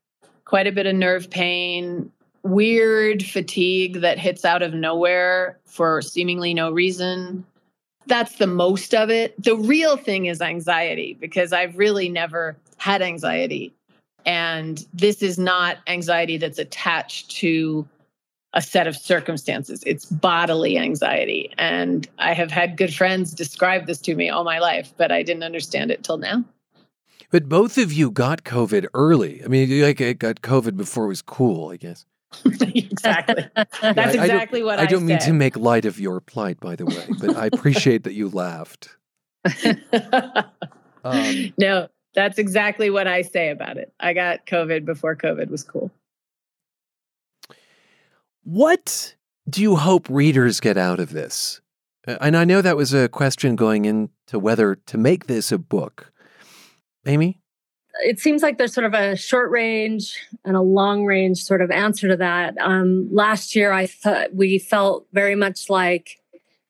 [0.45, 2.11] quite a bit of nerve pain,
[2.43, 7.43] weird fatigue that hits out of nowhere for seemingly no reason.
[8.07, 9.41] That's the most of it.
[9.41, 13.73] The real thing is anxiety because I've really never had anxiety.
[14.25, 17.87] And this is not anxiety that's attached to
[18.53, 19.83] a set of circumstances.
[19.85, 21.51] It's bodily anxiety.
[21.57, 25.23] And I have had good friends describe this to me all my life, but I
[25.23, 26.43] didn't understand it till now.
[27.31, 29.43] But both of you got COVID early.
[29.43, 32.05] I mean, like it got COVID before it was cool, I guess.
[32.61, 33.45] exactly.
[33.55, 36.59] That's yeah, exactly I what I, I don't mean to make light of your plight,
[36.59, 38.95] by the way, but I appreciate that you laughed.
[41.05, 43.93] Um, no, that's exactly what I say about it.
[43.99, 45.91] I got COVID before COVID was cool.
[48.43, 49.15] What
[49.49, 51.61] do you hope readers get out of this?
[52.07, 55.57] Uh, and I know that was a question going into whether to make this a
[55.57, 56.11] book.
[57.05, 57.39] Amy?
[58.03, 61.71] It seems like there's sort of a short range and a long range sort of
[61.71, 62.55] answer to that.
[62.59, 66.19] Um, last year, I thought we felt very much like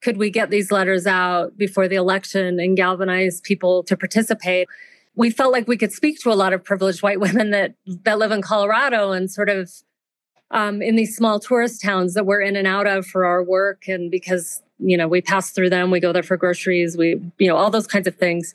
[0.02, 4.68] could we get these letters out before the election and galvanize people to participate?
[5.16, 8.20] We felt like we could speak to a lot of privileged white women that that
[8.20, 9.72] live in Colorado and sort of
[10.52, 13.88] um, in these small tourist towns that we're in and out of for our work
[13.88, 17.48] and because you know we pass through them we go there for groceries we you
[17.48, 18.54] know all those kinds of things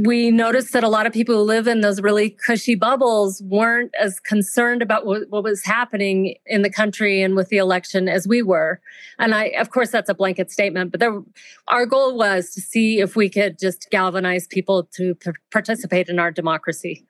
[0.00, 3.92] we noticed that a lot of people who live in those really cushy bubbles weren't
[4.00, 8.26] as concerned about what, what, was happening in the country and with the election as
[8.26, 8.80] we were.
[9.18, 11.20] And I, of course, that's a blanket statement, but there,
[11.68, 16.18] our goal was to see if we could just galvanize people to p- participate in
[16.18, 17.04] our democracy.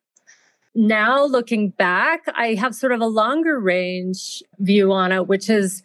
[0.74, 5.82] Now, looking back, I have sort of a longer range view on it, which is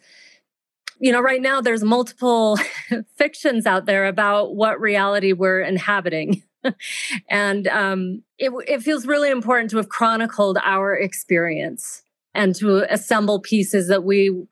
[1.00, 2.58] you know, right now there's multiple
[3.16, 6.42] fictions out there about what reality we're inhabiting.
[7.28, 12.02] and um, it, it feels really important to have chronicled our experience
[12.34, 14.46] and to assemble pieces that we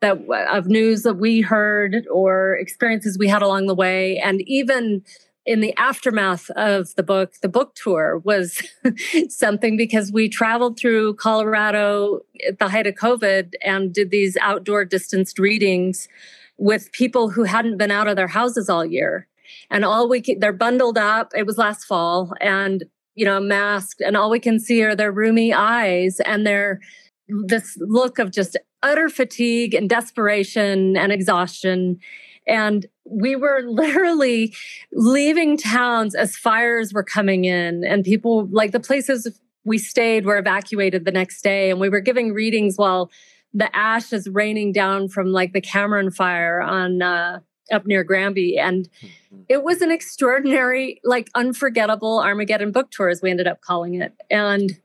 [0.00, 0.18] that
[0.50, 4.18] of news that we heard or experiences we had along the way.
[4.18, 5.02] And even
[5.46, 8.62] in the aftermath of the book the book tour was
[9.28, 14.84] something because we traveled through colorado at the height of covid and did these outdoor
[14.84, 16.08] distanced readings
[16.56, 19.26] with people who hadn't been out of their houses all year
[19.70, 21.32] and all we can, they're bundled up.
[21.34, 22.84] It was last fall and,
[23.14, 26.80] you know, masked and all we can see are their rheumy eyes and their,
[27.28, 31.98] this look of just utter fatigue and desperation and exhaustion.
[32.46, 34.54] And we were literally
[34.92, 40.38] leaving towns as fires were coming in and people like the places we stayed were
[40.38, 43.10] evacuated the next day and we were giving readings while
[43.54, 47.38] the ash is raining down from like the Cameron fire on uh,
[47.72, 48.58] up near Granby.
[48.58, 49.42] And mm-hmm.
[49.48, 54.12] it was an extraordinary, like unforgettable Armageddon book tour, as we ended up calling it.
[54.30, 54.78] And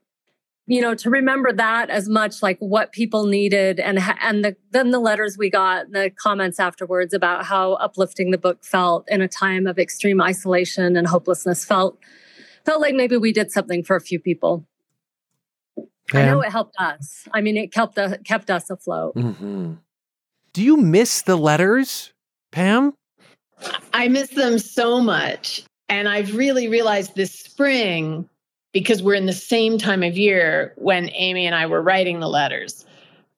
[0.69, 4.91] you know to remember that as much like what people needed and and the, then
[4.91, 9.19] the letters we got and the comments afterwards about how uplifting the book felt in
[9.19, 11.97] a time of extreme isolation and hopelessness felt
[12.65, 14.63] felt like maybe we did something for a few people
[16.13, 19.73] i know it helped us i mean it kept us kept us afloat mm-hmm.
[20.53, 22.13] do you miss the letters
[22.51, 22.93] Pam?
[23.93, 25.63] I miss them so much.
[25.89, 28.29] And I've really realized this spring,
[28.73, 32.29] because we're in the same time of year when Amy and I were writing the
[32.29, 32.85] letters,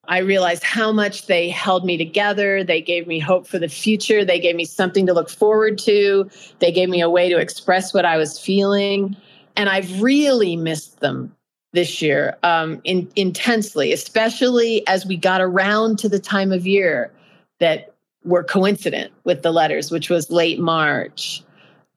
[0.08, 2.64] I realized how much they held me together.
[2.64, 4.26] They gave me hope for the future.
[4.26, 6.30] They gave me something to look forward to.
[6.60, 9.16] They gave me a way to express what I was feeling.
[9.56, 11.34] And I've really missed them
[11.72, 17.12] this year um, in, intensely, especially as we got around to the time of year
[17.60, 17.91] that
[18.24, 21.44] were coincident with the letters, which was late March.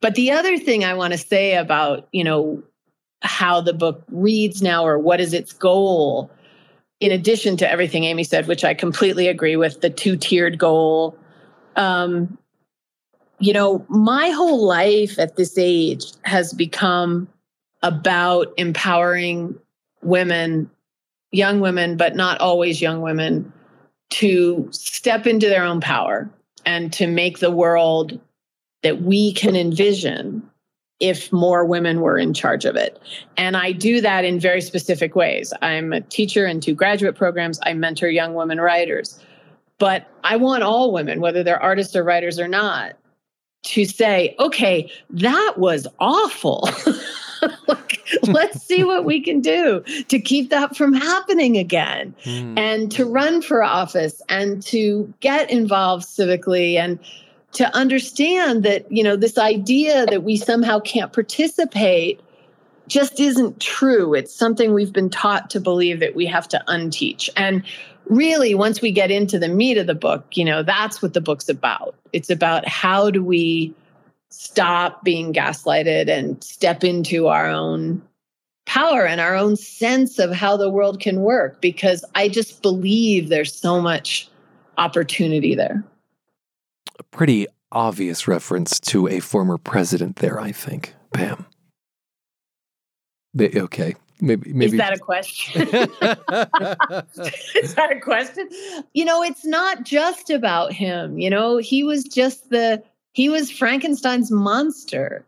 [0.01, 2.61] But the other thing I want to say about, you know,
[3.21, 6.29] how the book reads now or what is its goal,
[6.99, 11.17] in addition to everything Amy said, which I completely agree with, the two tiered goal.
[11.75, 12.37] Um,
[13.39, 17.27] you know, my whole life at this age has become
[17.83, 19.59] about empowering
[20.01, 20.69] women,
[21.31, 23.51] young women, but not always young women,
[24.15, 26.29] to step into their own power
[26.65, 28.17] and to make the world
[28.81, 30.41] that we can envision
[31.01, 32.97] if more women were in charge of it.
[33.35, 35.51] And I do that in very specific ways.
[35.61, 39.19] I'm a teacher in two graduate programs, I mentor young women writers.
[39.79, 42.93] But I want all women, whether they're artists or writers or not,
[43.63, 46.69] to say, okay, that was awful.
[48.23, 52.57] let's see what we can do to keep that from happening again mm.
[52.57, 56.99] and to run for office and to get involved civically and
[57.53, 62.19] to understand that you know this idea that we somehow can't participate
[62.87, 64.13] just isn't true.
[64.13, 67.29] It's something we've been taught to believe that we have to unteach.
[67.35, 67.63] And
[68.05, 71.21] really once we get into the meat of the book you know that's what the
[71.21, 71.95] book's about.
[72.13, 73.73] It's about how do we
[74.35, 78.01] stop being gaslighted and step into our own
[78.65, 83.29] power and our own sense of how the world can work because I just believe
[83.29, 84.27] there's so much
[84.77, 85.83] opportunity there.
[86.99, 91.45] A pretty obvious reference to a former president there, I think, Pam.
[93.39, 93.95] Okay.
[94.21, 94.73] Maybe, maybe.
[94.73, 95.61] Is that a question?
[97.55, 98.49] Is that a question?
[98.93, 101.19] You know, it's not just about him.
[101.19, 102.81] You know, he was just the
[103.15, 105.25] he was Frankenstein's monster.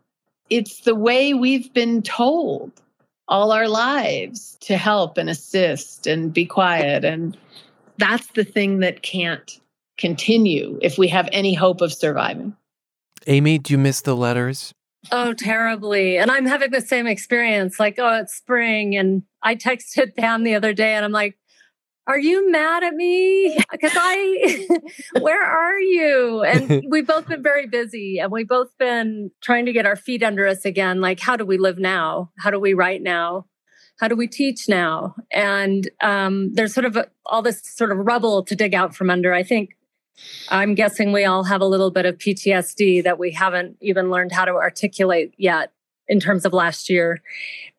[0.50, 2.70] It's the way we've been told
[3.28, 7.02] all our lives to help and assist and be quiet.
[7.02, 7.36] And
[7.96, 9.58] that's the thing that can't
[9.96, 12.54] continue if we have any hope of surviving.
[13.26, 14.72] Amy, do you miss the letters?
[15.10, 16.18] Oh, terribly.
[16.18, 18.96] And I'm having the same experience like, oh, it's spring.
[18.96, 21.37] And I texted Pam the other day and I'm like,
[22.08, 23.56] are you mad at me?
[23.70, 24.66] Because I,
[25.20, 26.42] where are you?
[26.42, 30.22] And we've both been very busy and we've both been trying to get our feet
[30.22, 31.00] under us again.
[31.00, 32.32] Like, how do we live now?
[32.38, 33.46] How do we write now?
[34.00, 35.14] How do we teach now?
[35.30, 39.10] And um, there's sort of a, all this sort of rubble to dig out from
[39.10, 39.32] under.
[39.32, 39.76] I think
[40.48, 44.32] I'm guessing we all have a little bit of PTSD that we haven't even learned
[44.32, 45.72] how to articulate yet
[46.08, 47.22] in terms of last year.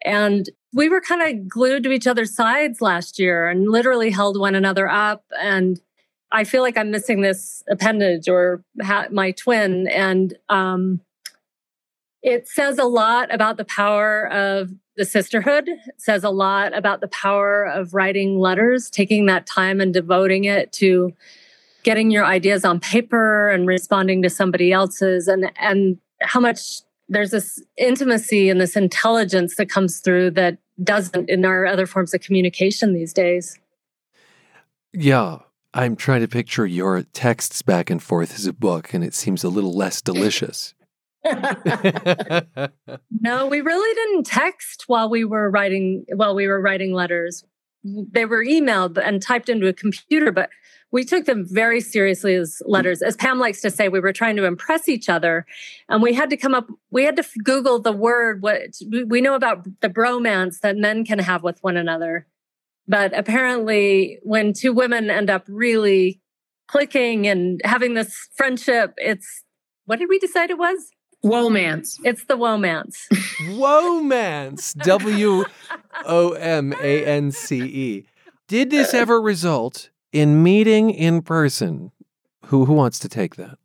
[0.06, 4.40] And we were kind of glued to each other's sides last year and literally held
[4.40, 5.24] one another up.
[5.40, 5.80] And
[6.32, 9.88] I feel like I'm missing this appendage or ha- my twin.
[9.88, 11.02] And um,
[12.22, 15.68] it says a lot about the power of the sisterhood.
[15.70, 20.44] It says a lot about the power of writing letters, taking that time and devoting
[20.44, 21.14] it to
[21.84, 27.32] getting your ideas on paper and responding to somebody else's and and how much there's
[27.32, 32.22] this intimacy and this intelligence that comes through that doesn't in our other forms of
[32.22, 33.60] communication these days.
[34.94, 35.40] Yeah,
[35.74, 39.44] I'm trying to picture your texts back and forth as a book, and it seems
[39.44, 40.74] a little less delicious.
[43.20, 47.44] no, we really didn't text while we were writing while we were writing letters.
[47.84, 50.50] They were emailed and typed into a computer, but
[50.92, 53.02] we took them very seriously as letters.
[53.02, 55.46] As Pam likes to say, we were trying to impress each other.
[55.88, 58.62] And we had to come up, we had to Google the word, what
[59.08, 62.28] we know about the bromance that men can have with one another.
[62.88, 66.22] But apparently, when two women end up really
[66.68, 69.44] clicking and having this friendship, it's
[69.86, 70.92] what did we decide it was?
[71.24, 72.00] Womance.
[72.04, 72.96] It's the womance.
[73.58, 74.74] womance.
[74.84, 75.44] W
[76.06, 78.06] O M A N C E.
[78.48, 81.92] Did this ever result in meeting in person,
[82.46, 83.58] who who wants to take that?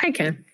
[0.00, 0.44] I can.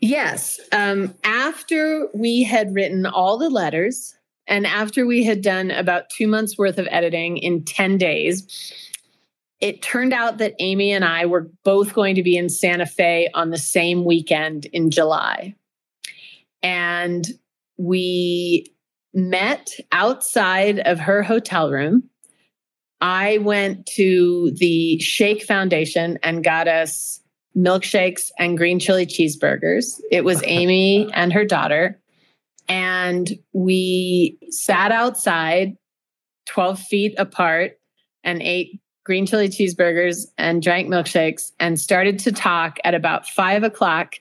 [0.00, 0.60] Yes.
[0.72, 4.16] Um, after we had written all the letters,
[4.46, 8.72] and after we had done about two months worth of editing in 10 days,
[9.60, 13.28] it turned out that Amy and I were both going to be in Santa Fe
[13.34, 15.54] on the same weekend in July.
[16.62, 17.26] And
[17.76, 18.66] we
[19.14, 22.08] met outside of her hotel room
[23.00, 27.20] I went to the Shake Foundation and got us
[27.56, 30.00] milkshakes and green chili cheeseburgers.
[30.10, 32.00] It was Amy and her daughter.
[32.68, 35.76] And we sat outside
[36.46, 37.78] 12 feet apart
[38.24, 43.62] and ate green chili cheeseburgers and drank milkshakes and started to talk at about five
[43.62, 44.16] o'clock.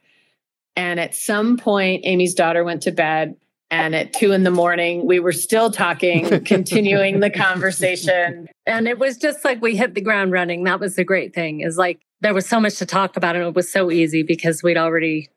[0.77, 3.35] And at some point, Amy's daughter went to bed
[3.69, 8.47] and at two in the morning, we were still talking, continuing the conversation.
[8.65, 10.63] And it was just like we hit the ground running.
[10.63, 13.45] That was the great thing, is like there was so much to talk about, and
[13.45, 15.29] it was so easy because we'd already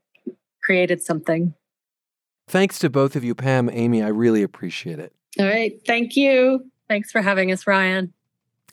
[0.62, 1.54] created something.
[2.46, 4.02] Thanks to both of you, Pam, Amy.
[4.02, 5.12] I really appreciate it.
[5.38, 5.80] All right.
[5.86, 6.70] Thank you.
[6.88, 8.12] Thanks for having us, Ryan.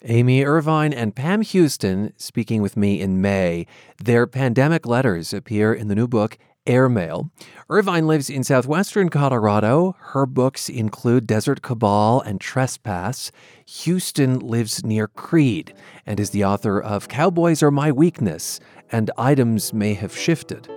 [0.03, 3.65] Amy Irvine and Pam Houston speaking with me in May.
[4.03, 6.37] Their pandemic letters appear in the new book,
[6.67, 7.31] airmail.
[7.69, 9.95] Irvine lives in southwestern Colorado.
[9.99, 13.31] Her books include Desert Cabal and Trespass.
[13.65, 15.73] Houston lives near Creede
[16.05, 18.59] and is the author of Cowboys Are My Weakness
[18.91, 20.69] and Items May Have Shifted.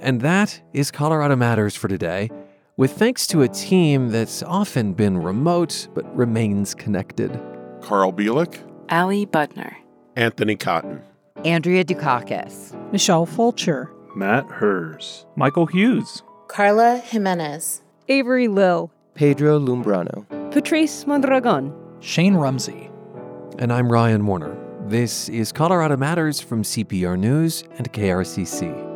[0.00, 2.30] And that is Colorado Matters for today,
[2.76, 7.40] with thanks to a team that's often been remote but remains connected.
[7.80, 8.58] Carl Bielek,
[8.90, 9.74] Ali Budner,
[10.16, 11.02] Anthony Cotton,
[11.44, 13.93] Andrea Dukakis, Michelle Fulcher.
[14.16, 22.90] Matt Hers, Michael Hughes, Carla Jimenez, Avery Lill, Pedro Lumbrano, Patrice Mondragon, Shane Rumsey.
[23.58, 24.56] And I'm Ryan Warner.
[24.86, 28.93] This is Colorado Matters from CPR News and KRCC.